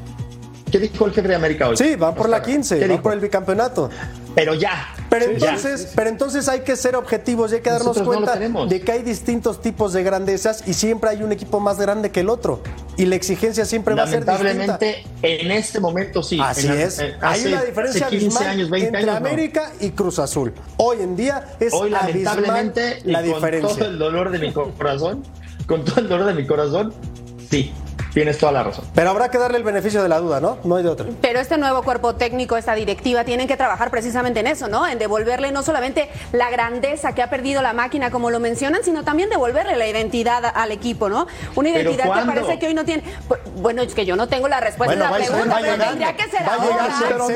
[0.70, 1.76] ¿Qué dijo el jefe de América hoy?
[1.76, 3.90] Sí, van por la 15, van por el bicampeonato.
[4.34, 4.94] Pero ya.
[5.10, 8.92] Pero entonces, pero entonces hay que ser objetivos y hay que darnos cuenta de que
[8.92, 12.62] hay distintos tipos de grandezas y siempre hay un equipo más grande que el otro.
[12.96, 14.42] Y la exigencia siempre va a ser distinta.
[14.42, 16.38] Lamentablemente, en este momento sí.
[16.42, 17.00] Así es.
[17.20, 20.52] hay una diferencia 15 años, 20 entre América y Cruz Azul.
[20.78, 23.68] Hoy en día es Hoy, lamentablemente, la diferencia.
[23.68, 25.22] Con todo el dolor de mi corazón,
[25.66, 26.92] con todo el dolor de mi corazón,
[27.50, 27.72] sí.
[28.14, 28.84] Tienes toda la razón.
[28.94, 30.58] Pero habrá que darle el beneficio de la duda, ¿no?
[30.62, 31.06] No hay de otra.
[31.20, 34.86] Pero este nuevo cuerpo técnico, esta directiva, tienen que trabajar precisamente en eso, ¿no?
[34.86, 39.02] En devolverle no solamente la grandeza que ha perdido la máquina, como lo mencionan, sino
[39.02, 41.26] también devolverle la identidad al equipo, ¿no?
[41.56, 43.02] Una identidad que parece que hoy no tiene.
[43.56, 46.48] Bueno, es que yo no tengo la respuesta a la pregunta, pero tendría que ser
[46.48, 46.88] ahora.
[47.00, 47.28] Pero no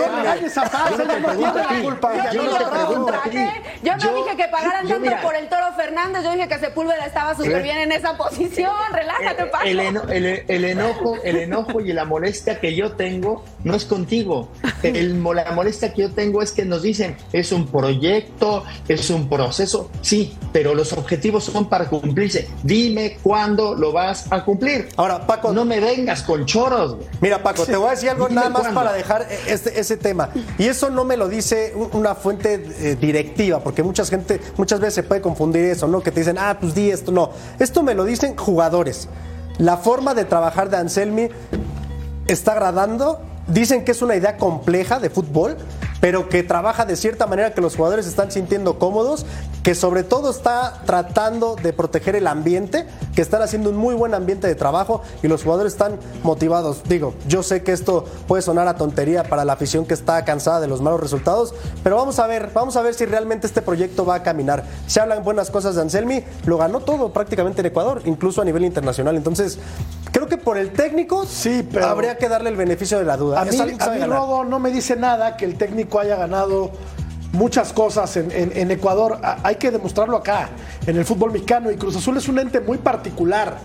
[3.83, 7.35] Yo no dije que pagaran tanto por el Toro Fernández, yo dije que Sepúlveda estaba
[7.35, 8.77] súper bien en esa posición.
[8.93, 9.65] Relájate, Paco.
[9.65, 14.49] El enojo, el enojo y la molestia que yo tengo no es contigo.
[14.83, 19.29] El, la molestia que yo tengo es que nos dicen, es un proyecto, es un
[19.29, 19.91] proceso.
[20.01, 22.49] Sí, pero los objetivos son para cumplirse.
[22.63, 24.89] Dime cuándo lo vas a cumplir.
[24.97, 25.53] Ahora, Paco.
[25.53, 26.97] No me vengas con choros.
[27.21, 30.31] Mira, Paco, te voy a decir algo nada más para dejar este, ese tema.
[30.59, 34.95] Y eso no me lo dice una fuente eh, directiva, porque mucha gente, muchas veces
[34.95, 36.01] se puede confundir eso, ¿no?
[36.01, 37.13] Que te dicen, ah, pues di esto.
[37.13, 39.09] No, esto me lo dicen jugadores.
[39.59, 41.29] La forma de trabajar de Anselmi
[42.27, 43.21] está agradando.
[43.49, 45.57] Dicen que es una idea compleja de fútbol,
[46.01, 49.27] pero que trabaja de cierta manera que los jugadores están sintiendo cómodos,
[49.63, 54.15] que sobre todo está tratando de proteger el ambiente, que están haciendo un muy buen
[54.15, 56.83] ambiente de trabajo y los jugadores están motivados.
[56.85, 60.61] Digo, yo sé que esto puede sonar a tontería para la afición que está cansada
[60.61, 64.05] de los malos resultados, pero vamos a ver, vamos a ver si realmente este proyecto
[64.05, 64.65] va a caminar.
[64.87, 68.65] Se hablan buenas cosas de Anselmi, lo ganó todo prácticamente en Ecuador, incluso a nivel
[68.65, 69.17] internacional.
[69.17, 69.59] Entonces,
[70.13, 73.41] creo que por el técnico sí, pero habría que darle el beneficio de la duda.
[73.41, 76.73] A mí, a no me dice nada que el técnico haya ganado
[77.33, 79.21] muchas cosas en, Ecuador.
[79.43, 80.51] Hay que demostrarlo acá,
[80.87, 81.71] en el fútbol mexicano.
[81.71, 83.59] Y Cruz Azul es un ente muy particular.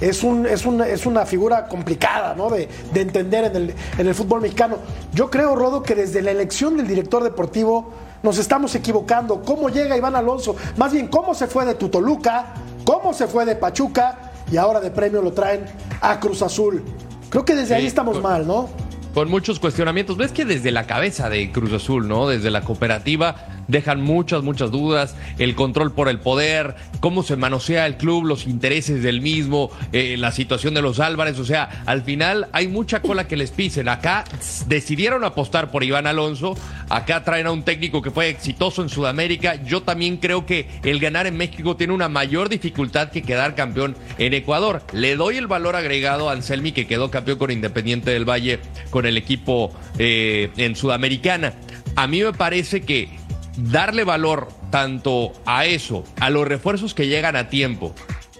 [0.00, 2.48] Es, un, es, es una figura complicada ¿no?
[2.48, 4.78] de, entender en el, en el fútbol mexicano.
[5.12, 9.42] Yo creo, Rodo, que desde la elección del director deportivo nos estamos equivocando.
[9.42, 10.56] ¿Cómo llega Iván Alonso?
[10.76, 12.54] Más bien, ¿cómo se fue de Tutoluca?
[12.84, 14.32] ¿Cómo se fue de Pachuca?
[14.50, 15.64] Y ahora de premio lo traen
[16.00, 16.82] a Cruz Azul.
[17.28, 18.68] Creo que desde ahí estamos mal, ¿no?
[19.14, 20.16] Con muchos cuestionamientos.
[20.16, 22.28] Ves que desde la cabeza de Cruz Azul, ¿no?
[22.28, 25.16] Desde la cooperativa dejan muchas, muchas dudas.
[25.38, 30.16] El control por el poder, cómo se manosea el club, los intereses del mismo, eh,
[30.18, 31.38] la situación de los Álvarez.
[31.38, 33.88] O sea, al final hay mucha cola que les pisen.
[33.88, 34.24] Acá
[34.66, 36.56] decidieron apostar por Iván Alonso.
[36.88, 39.62] Acá traen a un técnico que fue exitoso en Sudamérica.
[39.62, 43.96] Yo también creo que el ganar en México tiene una mayor dificultad que quedar campeón
[44.18, 44.82] en Ecuador.
[44.92, 48.60] Le doy el valor agregado a Anselmi, que quedó campeón con Independiente del Valle,
[48.90, 51.54] con el equipo eh, en Sudamericana.
[51.96, 53.19] A mí me parece que
[53.62, 57.94] darle valor tanto a eso, a los refuerzos que llegan a tiempo,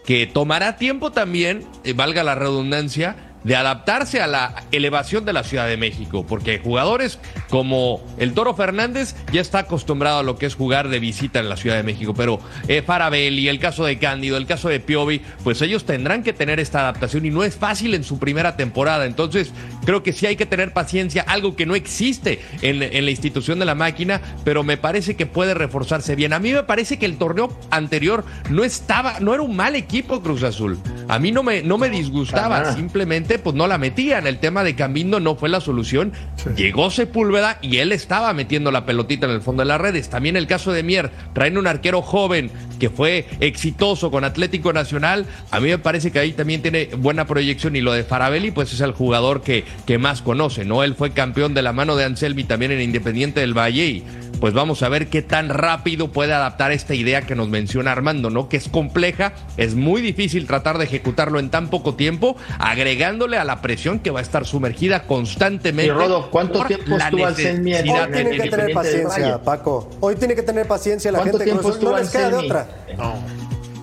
[0.04, 5.44] que tomará tiempo también, eh, valga la redundancia, de adaptarse a la elevación de la
[5.44, 7.18] Ciudad de México, porque jugadores
[7.48, 11.48] como el Toro Fernández ya está acostumbrado a lo que es jugar de visita en
[11.48, 15.22] la Ciudad de México, pero eh, Farabelli, el caso de Cándido, el caso de Piovi,
[15.42, 19.06] pues ellos tendrán que tener esta adaptación y no es fácil en su primera temporada,
[19.06, 19.52] entonces
[19.84, 23.58] creo que sí hay que tener paciencia, algo que no existe en, en la institución
[23.58, 26.32] de la máquina, pero me parece que puede reforzarse bien.
[26.32, 30.22] A mí me parece que el torneo anterior no estaba, no era un mal equipo
[30.22, 30.78] Cruz Azul,
[31.08, 34.26] a mí no me, no me disgustaba, simplemente pues no la metían.
[34.26, 36.12] El tema de Cambindo no fue la solución.
[36.56, 40.10] Llegó Sepúlveda y él estaba metiendo la pelotita en el fondo de las redes.
[40.10, 45.26] También el caso de Mier, traen un arquero joven que fue exitoso con Atlético Nacional.
[45.50, 48.72] A mí me parece que ahí también tiene buena proyección y lo de Farabelli pues
[48.72, 50.82] es el jugador que, que más conoce, ¿no?
[50.82, 54.04] Él fue campeón de la mano de Anselmi también en Independiente del Valle y
[54.40, 58.30] pues vamos a ver qué tan rápido puede adaptar esta idea que nos menciona Armando,
[58.30, 58.48] ¿no?
[58.48, 63.44] Que es compleja, es muy difícil tratar de ejecutarlo en tan poco tiempo, agregándole a
[63.44, 65.92] la presión que va a estar sumergida constantemente.
[65.92, 69.90] Y Rodo, ¿cuánto tiempo estuvo Hoy tiene que tener paciencia, Paco.
[70.00, 72.66] Hoy tiene que tener paciencia la gente que no les queda de otra.
[72.96, 73.14] No.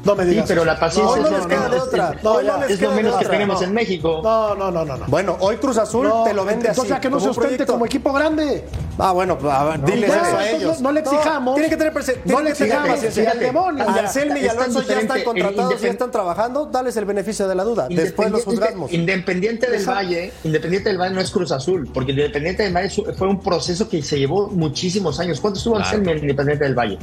[0.08, 0.47] No me digas.
[0.47, 2.16] Sí, pero la paciencia no, no les queda de otra.
[2.24, 4.22] No, es lo menos que tenemos en México.
[4.24, 5.05] No, no, no, no.
[5.08, 6.80] Bueno, hoy Cruz Azul te lo vende así.
[6.80, 8.66] O sea, que no se ostente como equipo grande.
[8.99, 10.81] Ah, bueno, pues, a ver, diles eso a ellos.
[10.81, 11.55] No, le exijamos.
[11.55, 11.93] tiene que tener
[12.25, 13.01] No le exijamos.
[13.39, 13.87] Demonio.
[13.87, 16.65] Anselmi y Alonso ya están contratados, ya están trabajando.
[16.65, 17.87] Dales el beneficio de la duda.
[17.89, 18.91] Después los juzgamos.
[18.91, 23.27] Independiente del Valle, Independiente del Valle no es Cruz Azul, porque Independiente del Valle fue
[23.27, 25.39] un proceso que se llevó muchísimos años.
[25.39, 26.97] ¿Cuánto estuvo Anselmi en Independiente del Valle?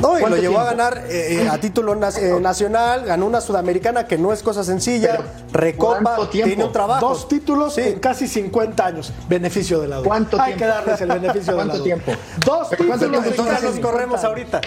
[0.00, 4.06] No, y lo llevó a ganar eh, eh, a título eh, nacional, ganó una sudamericana
[4.06, 5.20] que no es cosa sencilla,
[5.52, 7.08] recopa, tiene un trabajo.
[7.08, 10.08] Dos títulos en casi 50 años, beneficio de la duda.
[10.08, 11.64] ¿Cuánto Hay que darles el beneficio de la duda.
[11.64, 12.12] ¿Cuánto tiempo?
[12.44, 13.26] Dos títulos.
[13.26, 14.60] Entonces nos corremos ahorita.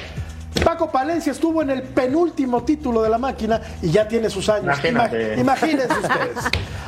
[0.63, 4.77] Paco Palencia estuvo en el penúltimo título de la máquina y ya tiene sus años.
[5.37, 6.37] Imagínense ustedes.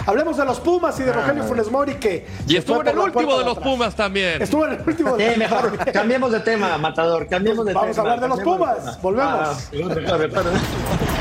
[0.06, 2.26] Hablemos de los Pumas y de Rogelio Funes Mori que...
[2.48, 4.42] Y estuvo en el último de los Pumas también.
[4.42, 5.78] Estuvo en el último de los mejor.
[5.94, 7.28] Cambiemos de tema, Matador.
[7.28, 8.04] Cambiemos de Vamos tema.
[8.04, 9.02] Vamos a hablar de los Pumas.
[9.02, 9.70] Volvemos.
[10.08, 11.21] Ah,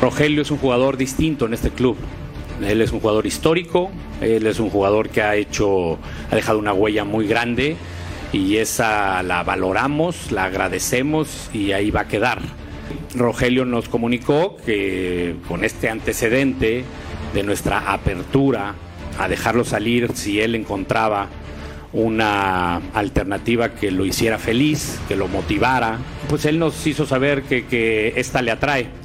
[0.00, 1.96] Rogelio es un jugador distinto en este club.
[2.66, 3.90] Él es un jugador histórico,
[4.22, 5.98] él es un jugador que ha hecho,
[6.30, 7.76] ha dejado una huella muy grande
[8.32, 12.40] y esa la valoramos, la agradecemos y ahí va a quedar.
[13.14, 16.84] Rogelio nos comunicó que con este antecedente
[17.34, 18.74] de nuestra apertura
[19.18, 21.28] a dejarlo salir si él encontraba
[21.92, 25.98] una alternativa que lo hiciera feliz, que lo motivara,
[26.28, 28.99] pues él nos hizo saber que, que esta le atrae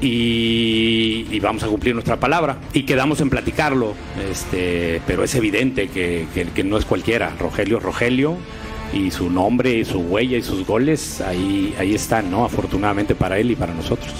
[0.00, 2.58] y, vamos a cumplir nuestra palabra.
[2.72, 3.94] Y quedamos en platicarlo,
[4.30, 7.32] este, pero es evidente que, que, no es cualquiera.
[7.38, 8.36] Rogelio Rogelio
[8.92, 12.44] y su nombre y su huella y sus goles ahí, ahí están, ¿no?
[12.44, 14.12] Afortunadamente para él y para nosotros.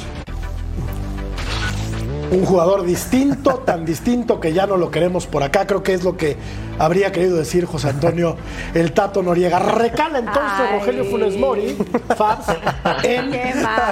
[2.31, 5.67] Un jugador distinto, tan distinto que ya no lo queremos por acá.
[5.67, 6.37] Creo que es lo que
[6.79, 8.37] habría querido decir José Antonio
[8.73, 9.59] el Tato Noriega.
[9.59, 11.77] Recala entonces Rogelio Funes Mori,
[12.17, 12.47] Fabs,
[13.03, 13.33] en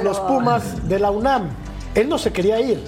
[0.05, 1.68] los Pumas de la UNAM.
[1.99, 2.81] Él no se quería ir.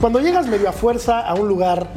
[0.00, 1.88] Cuando llegas medio a fuerza a un lugar,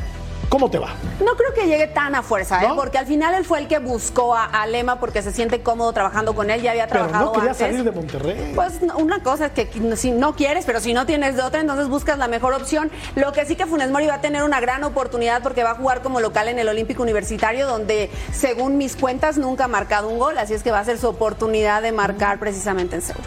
[0.49, 0.89] ¿cómo te va?
[1.23, 2.69] No creo que llegue tan a fuerza, ¿eh?
[2.75, 6.33] porque al final él fue el que buscó a, Lema porque se siente cómodo trabajando
[6.33, 8.53] con él, ya había trabajado pero no quería salir de Monterrey.
[8.55, 11.87] Pues una cosa es que si no quieres, pero si no tienes de otra, entonces
[11.89, 12.89] buscas la mejor opción.
[13.15, 15.75] Lo que sí que Funes Mori va a tener una gran oportunidad porque va a
[15.75, 20.17] jugar como local en el Olímpico Universitario, donde según mis cuentas nunca ha marcado un
[20.17, 23.21] gol, así es que va a ser su oportunidad de marcar precisamente en Seúl.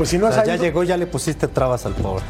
[0.00, 2.24] Pues si no Ya llegó, ya le pusiste trabas al pobre.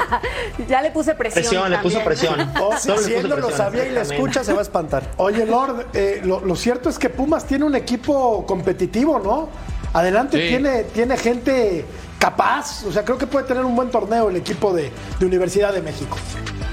[0.68, 1.44] ya le puse presión.
[1.44, 2.52] Presión, le puso presión.
[2.60, 5.02] Oh, si él no lo sabía y le escucha, se va a espantar.
[5.16, 9.48] Oye, Lord, eh, lo, cierto es que Pumas tiene un equipo competitivo, ¿no?
[9.94, 11.86] Adelante tiene, tiene gente
[12.18, 12.84] capaz.
[12.84, 14.92] O sea, creo que puede tener un buen torneo el equipo de,
[15.22, 16.18] Universidad de México.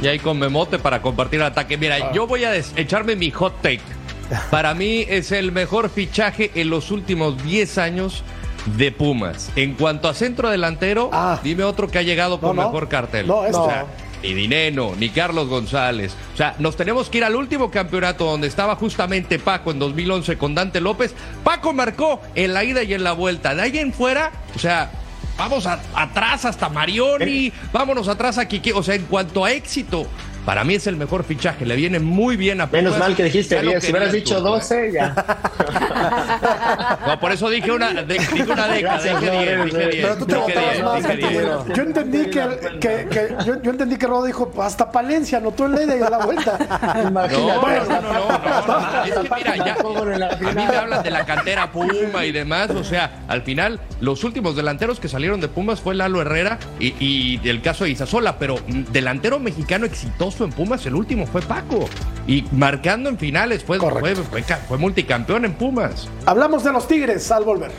[0.01, 1.77] Y ahí con Memote para compartir el ataque.
[1.77, 2.11] Mira, ah.
[2.13, 3.79] yo voy a echarme mi hot take.
[4.51, 8.25] Para mí es el mejor fichaje en los últimos 10 años
[8.66, 9.51] de Pumas.
[9.55, 11.39] En cuanto a centro delantero, ah.
[11.43, 13.28] dime otro que ha llegado con mejor cartel.
[13.28, 13.86] No, o sea,
[14.24, 16.16] ni Dineno, ni Carlos González.
[16.34, 20.38] O sea, nos tenemos que ir al último campeonato donde estaba justamente Paco en 2011
[20.38, 21.14] con Dante López.
[21.43, 23.53] Paco marcó en la ida y en la vuelta.
[23.53, 24.91] De ahí en fuera, o sea,
[25.38, 28.74] vamos atrás hasta Marioni, vámonos atrás a Quique.
[28.74, 30.07] O sea, en cuanto a éxito,
[30.45, 32.83] para mí es el mejor fichaje, le viene muy bien a Pumas.
[32.83, 35.15] Menos mal que dijiste 10, si hubieras dicho 12, ya.
[37.07, 40.05] no, por eso dije una, dije una década, dije 10, dije 10.
[40.05, 41.47] Pero tú te dije más, dije 10.
[41.75, 45.81] Yo entendí que, que, que yo, yo, entendí que Rodo dijo, hasta Palencia anotó el
[45.81, 46.57] ida y a la vuelta.
[47.07, 47.43] Imagínate.
[47.43, 51.25] No, no, no, no, no, Es que mira, ya, a mí me hablan de la
[51.25, 55.79] cantera Puma y demás, o sea, al final, los últimos delanteros que salieron de Pumas
[55.79, 58.59] fue Lalo Herrera y, y el caso de Isasola, pero
[58.91, 61.88] delantero mexicano exitoso en Pumas, el último fue Paco.
[62.27, 66.07] Y marcando en finales, fue, fue, fue, multicampeón en Pumas.
[66.25, 67.71] Hablamos de los Tigres al volver.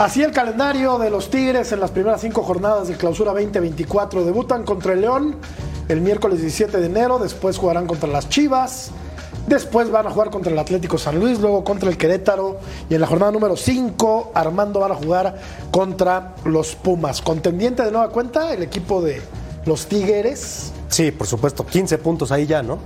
[0.00, 4.24] Así el calendario de los Tigres en las primeras cinco jornadas de clausura 2024.
[4.24, 5.36] Debutan contra el León
[5.90, 8.92] el miércoles 17 de enero, después jugarán contra las Chivas,
[9.46, 13.02] después van a jugar contra el Atlético San Luis, luego contra el Querétaro y en
[13.02, 15.38] la jornada número 5 Armando van a jugar
[15.70, 17.20] contra los Pumas.
[17.20, 19.20] Contendiente de nueva cuenta el equipo de
[19.66, 20.72] los Tigres.
[20.88, 22.78] Sí, por supuesto, 15 puntos ahí ya, ¿no?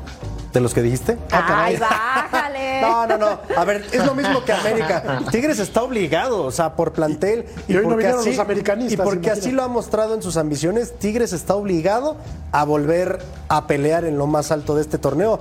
[0.54, 1.18] De los que dijiste?
[1.32, 2.64] Ah, Ay, bájale.
[2.84, 3.40] No, no, no.
[3.56, 5.22] A ver, es lo mismo que América.
[5.30, 7.46] Tigres está obligado, o sea, por plantel.
[7.66, 8.92] Y, hoy porque así, los americanistas.
[8.92, 12.16] Y porque así lo ha mostrado en sus ambiciones, Tigres está obligado
[12.52, 15.40] a volver a pelear en lo más alto de este torneo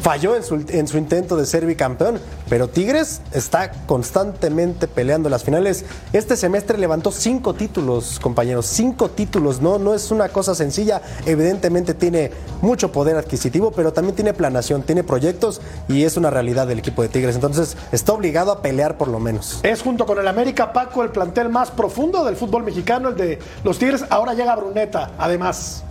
[0.00, 5.44] falló en su, en su, intento de ser bicampeón, pero Tigres está constantemente peleando las
[5.44, 5.84] finales.
[6.12, 11.02] Este semestre levantó cinco títulos, compañeros, cinco títulos, no, no es una cosa sencilla.
[11.26, 12.30] Evidentemente tiene
[12.62, 17.02] mucho poder adquisitivo, pero también tiene planación, tiene proyectos y es una realidad del equipo
[17.02, 17.34] de Tigres.
[17.34, 19.60] Entonces está obligado a pelear por lo menos.
[19.62, 23.38] Es junto con el América Paco el plantel más profundo del fútbol mexicano, el de
[23.64, 24.04] los Tigres.
[24.10, 25.84] Ahora llega Bruneta, además.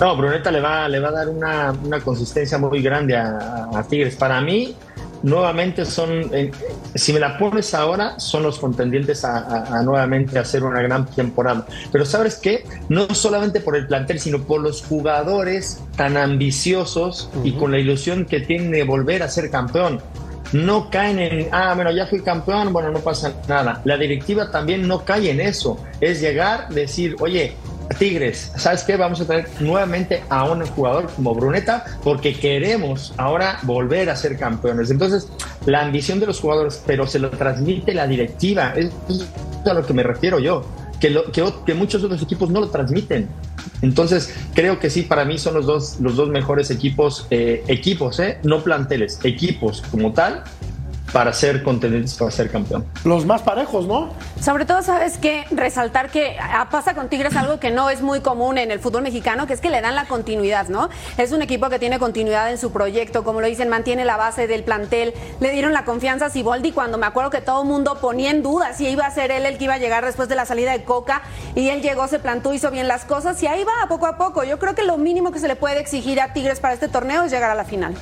[0.00, 4.16] No, Bruneta le va, le va a dar una, consistencia muy grande a, Tigres.
[4.16, 4.74] Para mí,
[5.22, 6.30] nuevamente son,
[6.94, 11.66] si me la pones ahora, son los contendientes a, nuevamente hacer una gran temporada.
[11.92, 17.52] Pero sabes qué, no solamente por el plantel, sino por los jugadores tan ambiciosos y
[17.52, 20.00] con la ilusión que tienen de volver a ser campeón.
[20.54, 23.82] no caen en, ah, bueno, ya fui campeón, bueno, no pasa nada.
[23.84, 25.76] La directiva también no cae en eso.
[26.00, 27.54] Es llegar, decir, oye,
[27.98, 28.96] Tigres, ¿sabes qué?
[28.96, 34.38] Vamos a traer nuevamente a un jugador como Bruneta porque queremos ahora volver a ser
[34.38, 34.90] campeones.
[34.90, 35.28] Entonces,
[35.66, 38.90] la ambición de los jugadores, pero se lo transmite la directiva, es
[39.66, 40.64] a lo que me refiero yo,
[41.00, 43.28] que, lo, que, que muchos otros equipos no lo transmiten.
[43.82, 48.20] Entonces, creo que sí, para mí son los dos, los dos mejores equipos, eh, equipos,
[48.20, 50.44] eh, no planteles, equipos como tal,
[51.12, 52.86] para ser contendientes para ser campeón.
[53.04, 54.10] Los más parejos, ¿no?
[54.40, 55.44] Sobre todo, ¿sabes qué?
[55.50, 59.02] Resaltar que ah, pasa con Tigres algo que no es muy común en el fútbol
[59.02, 60.88] mexicano, que es que le dan la continuidad, ¿no?
[61.18, 64.46] Es un equipo que tiene continuidad en su proyecto, como lo dicen, mantiene la base
[64.46, 67.98] del plantel, le dieron la confianza a Siboldi cuando me acuerdo que todo el mundo
[68.00, 70.36] ponía en duda si iba a ser él el que iba a llegar después de
[70.36, 71.22] la salida de Coca,
[71.54, 74.44] y él llegó, se plantó, hizo bien las cosas, y ahí va, poco a poco.
[74.44, 77.24] Yo creo que lo mínimo que se le puede exigir a Tigres para este torneo
[77.24, 77.94] es llegar a la final.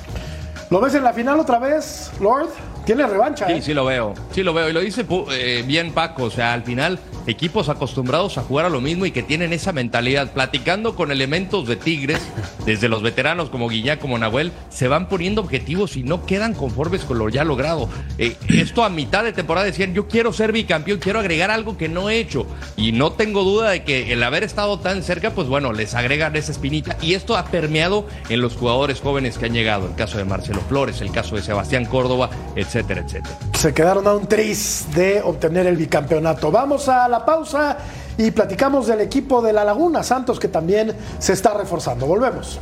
[0.71, 2.51] ¿Lo ves en la final otra vez, Lord?
[2.85, 3.47] Tiene revancha.
[3.47, 3.63] Sí, ¿eh?
[3.63, 4.13] sí lo veo.
[4.33, 4.69] Sí lo veo.
[4.69, 6.25] Y lo dice eh, bien Paco.
[6.25, 6.99] O sea, al final,
[7.29, 10.33] equipos acostumbrados a jugar a lo mismo y que tienen esa mentalidad.
[10.33, 12.21] Platicando con elementos de Tigres,
[12.65, 17.05] desde los veteranos como Guiñá, como Nahuel, se van poniendo objetivos y no quedan conformes
[17.05, 17.89] con lo ya logrado.
[18.19, 21.89] Eh, esto a mitad de temporada decían, yo quiero ser bicampeón, quiero agregar algo que
[21.89, 22.47] no he hecho.
[22.77, 26.35] Y no tengo duda de que el haber estado tan cerca, pues bueno, les agregan
[26.37, 26.97] esa espinita.
[27.03, 29.87] Y esto ha permeado en los jugadores jóvenes que han llegado.
[29.87, 33.37] El caso de Marcelo Flores, el caso de Sebastián Córdoba, etc etcétera, etcétera.
[33.55, 36.51] Se quedaron a un tris de obtener el bicampeonato.
[36.51, 37.79] Vamos a la pausa
[38.17, 42.07] y platicamos del equipo de La Laguna Santos que también se está reforzando.
[42.07, 42.59] Volvemos.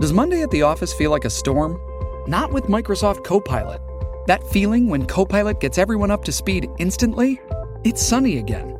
[0.00, 1.78] Does Monday at the office feel like a storm?
[2.26, 3.82] Not with Microsoft Copilot.
[4.26, 7.38] That feeling when Copilot gets everyone up to speed instantly?
[7.84, 8.79] It's sunny again.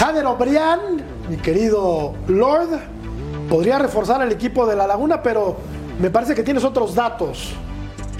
[0.00, 2.70] Jader O'Brien, mi querido Lord,
[3.50, 5.58] podría reforzar el equipo de La Laguna, pero
[6.00, 7.52] me parece que tienes otros datos.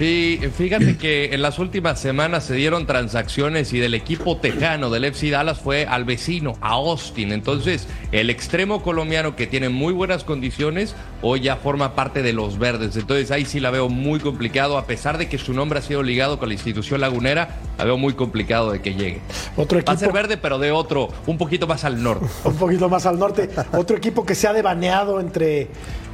[0.01, 5.05] Sí, fíjate que en las últimas semanas se dieron transacciones y del equipo tejano del
[5.05, 7.31] FC Dallas fue al vecino, a Austin.
[7.31, 12.57] Entonces, el extremo colombiano que tiene muy buenas condiciones hoy ya forma parte de los
[12.57, 12.95] verdes.
[12.95, 16.01] Entonces, ahí sí la veo muy complicado, a pesar de que su nombre ha sido
[16.01, 19.21] ligado con la institución lagunera, la veo muy complicado de que llegue.
[19.55, 19.91] Otro equipo.
[19.91, 22.25] Va a ser verde, pero de otro, un poquito más al norte.
[22.43, 23.51] Un poquito más al norte.
[23.73, 25.67] Otro equipo que se ha devaneado entre,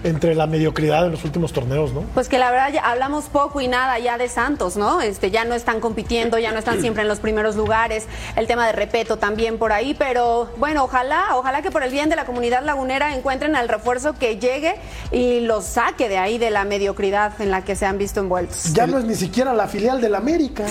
[0.07, 2.01] entre la mediocridad en los últimos torneos, ¿no?
[2.13, 5.01] Pues que la verdad ya hablamos poco y nada ya de Santos, ¿no?
[5.01, 8.05] Este, ya no están compitiendo, ya no están siempre en los primeros lugares.
[8.35, 12.09] El tema de Repeto también por ahí, pero bueno, ojalá, ojalá que por el bien
[12.09, 14.75] de la comunidad lagunera encuentren al refuerzo que llegue
[15.11, 18.73] y los saque de ahí de la mediocridad en la que se han visto envueltos.
[18.73, 20.65] Ya no es ni siquiera la filial del América.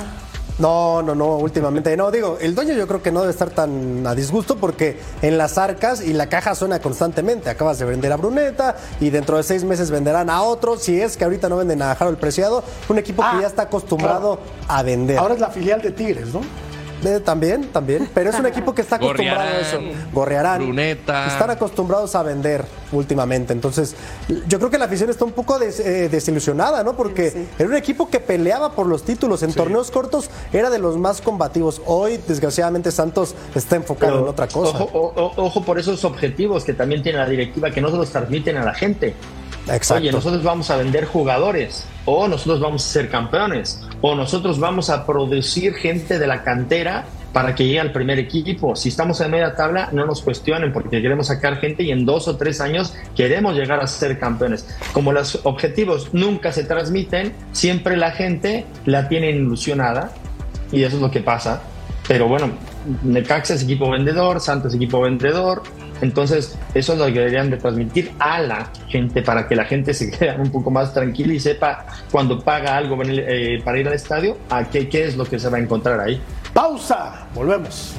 [0.59, 2.11] No, no, no, últimamente no.
[2.11, 5.59] Digo, el dueño yo creo que no debe estar tan a disgusto porque en las
[5.59, 7.51] arcas y la caja suena constantemente.
[7.51, 10.79] Acabas de vender a Bruneta y dentro de seis meses venderán a otro.
[10.79, 13.63] Si es que ahorita no venden a Harold Preciado, un equipo que Ah, ya está
[13.63, 14.39] acostumbrado
[14.69, 15.19] a vender.
[15.19, 16.41] Ahora es la filial de Tigres, ¿no?
[17.05, 18.09] Eh, también, también.
[18.15, 19.79] Pero es un equipo que está acostumbrado a eso.
[20.13, 20.63] Gorrearán.
[20.63, 21.27] Bruneta.
[21.27, 23.53] Están acostumbrados a vender últimamente.
[23.53, 23.95] Entonces,
[24.49, 26.97] yo creo que la afición está un poco des- eh, desilusionada, ¿no?
[26.97, 29.43] Porque era un equipo que peleaba por los títulos.
[29.43, 31.83] En torneos cortos era de los más combativos.
[31.87, 34.77] Hoy, desgraciadamente, Santos está enfocado Pero en otra cosa.
[34.83, 38.11] Ojo, o- ojo por esos objetivos que también tiene la directiva, que no se los
[38.11, 39.15] transmiten a la gente.
[39.69, 40.03] Exacto.
[40.03, 44.91] Oye, nosotros vamos a vender jugadores, o nosotros vamos a ser campeones, o nosotros vamos
[44.91, 48.75] a producir gente de la cantera para que llegue al primer equipo.
[48.77, 52.29] Si estamos en media tabla, no nos cuestionen porque queremos sacar gente y en dos
[52.29, 54.67] o tres años queremos llegar a ser campeones.
[54.95, 60.13] Como los objetivos nunca se transmiten, siempre la gente la tiene ilusionada
[60.73, 61.61] y eso es lo que pasa.
[62.09, 62.53] Pero bueno,
[63.03, 65.63] Necaxa es equipo vendedor, Santos es equipo vendedor.
[66.01, 70.11] Entonces, eso es lo deberían de transmitir a la gente para que la gente se
[70.17, 74.37] quede un poco más tranquila y sepa cuando paga algo eh, para ir al estadio,
[74.51, 76.21] a qué es lo que se va a encontrar ahí.
[76.53, 77.27] Pausa.
[77.35, 77.97] Volvemos.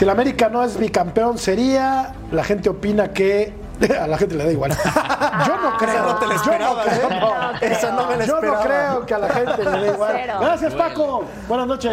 [0.00, 2.14] Si el América no es bicampeón, sería.
[2.32, 3.52] La gente opina que.
[4.00, 4.70] A la gente le da igual.
[5.46, 6.04] Yo no creo.
[6.06, 7.50] no te lo yo no creo.
[7.60, 7.72] ¿eh?
[7.72, 10.12] Eso no me lo Yo no creo que a la gente le dé igual.
[10.18, 10.34] Cero.
[10.40, 11.24] Gracias, Paco.
[11.46, 11.92] Buenas noches.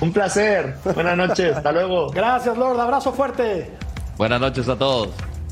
[0.00, 0.76] Un placer.
[0.94, 1.56] Buenas noches.
[1.56, 2.10] Hasta luego.
[2.10, 2.78] Gracias, Lord.
[2.78, 3.72] Abrazo fuerte.
[4.16, 5.08] Buenas noches a todos.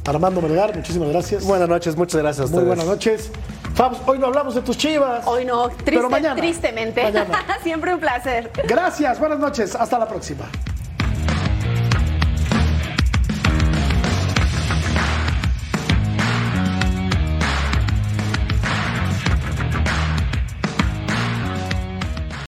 [0.07, 1.45] Armando Melgar, muchísimas gracias.
[1.45, 3.33] Buenas noches, muchas gracias a Muy buenas noches.
[3.75, 5.27] Fabs, hoy no hablamos de tus chivas.
[5.27, 6.37] Hoy no, triste, Pero mañana.
[6.37, 7.03] tristemente.
[7.03, 7.45] Mañana.
[7.65, 8.53] Siempre un placer.
[8.65, 9.75] Gracias, buenas noches.
[9.75, 10.45] Hasta la próxima.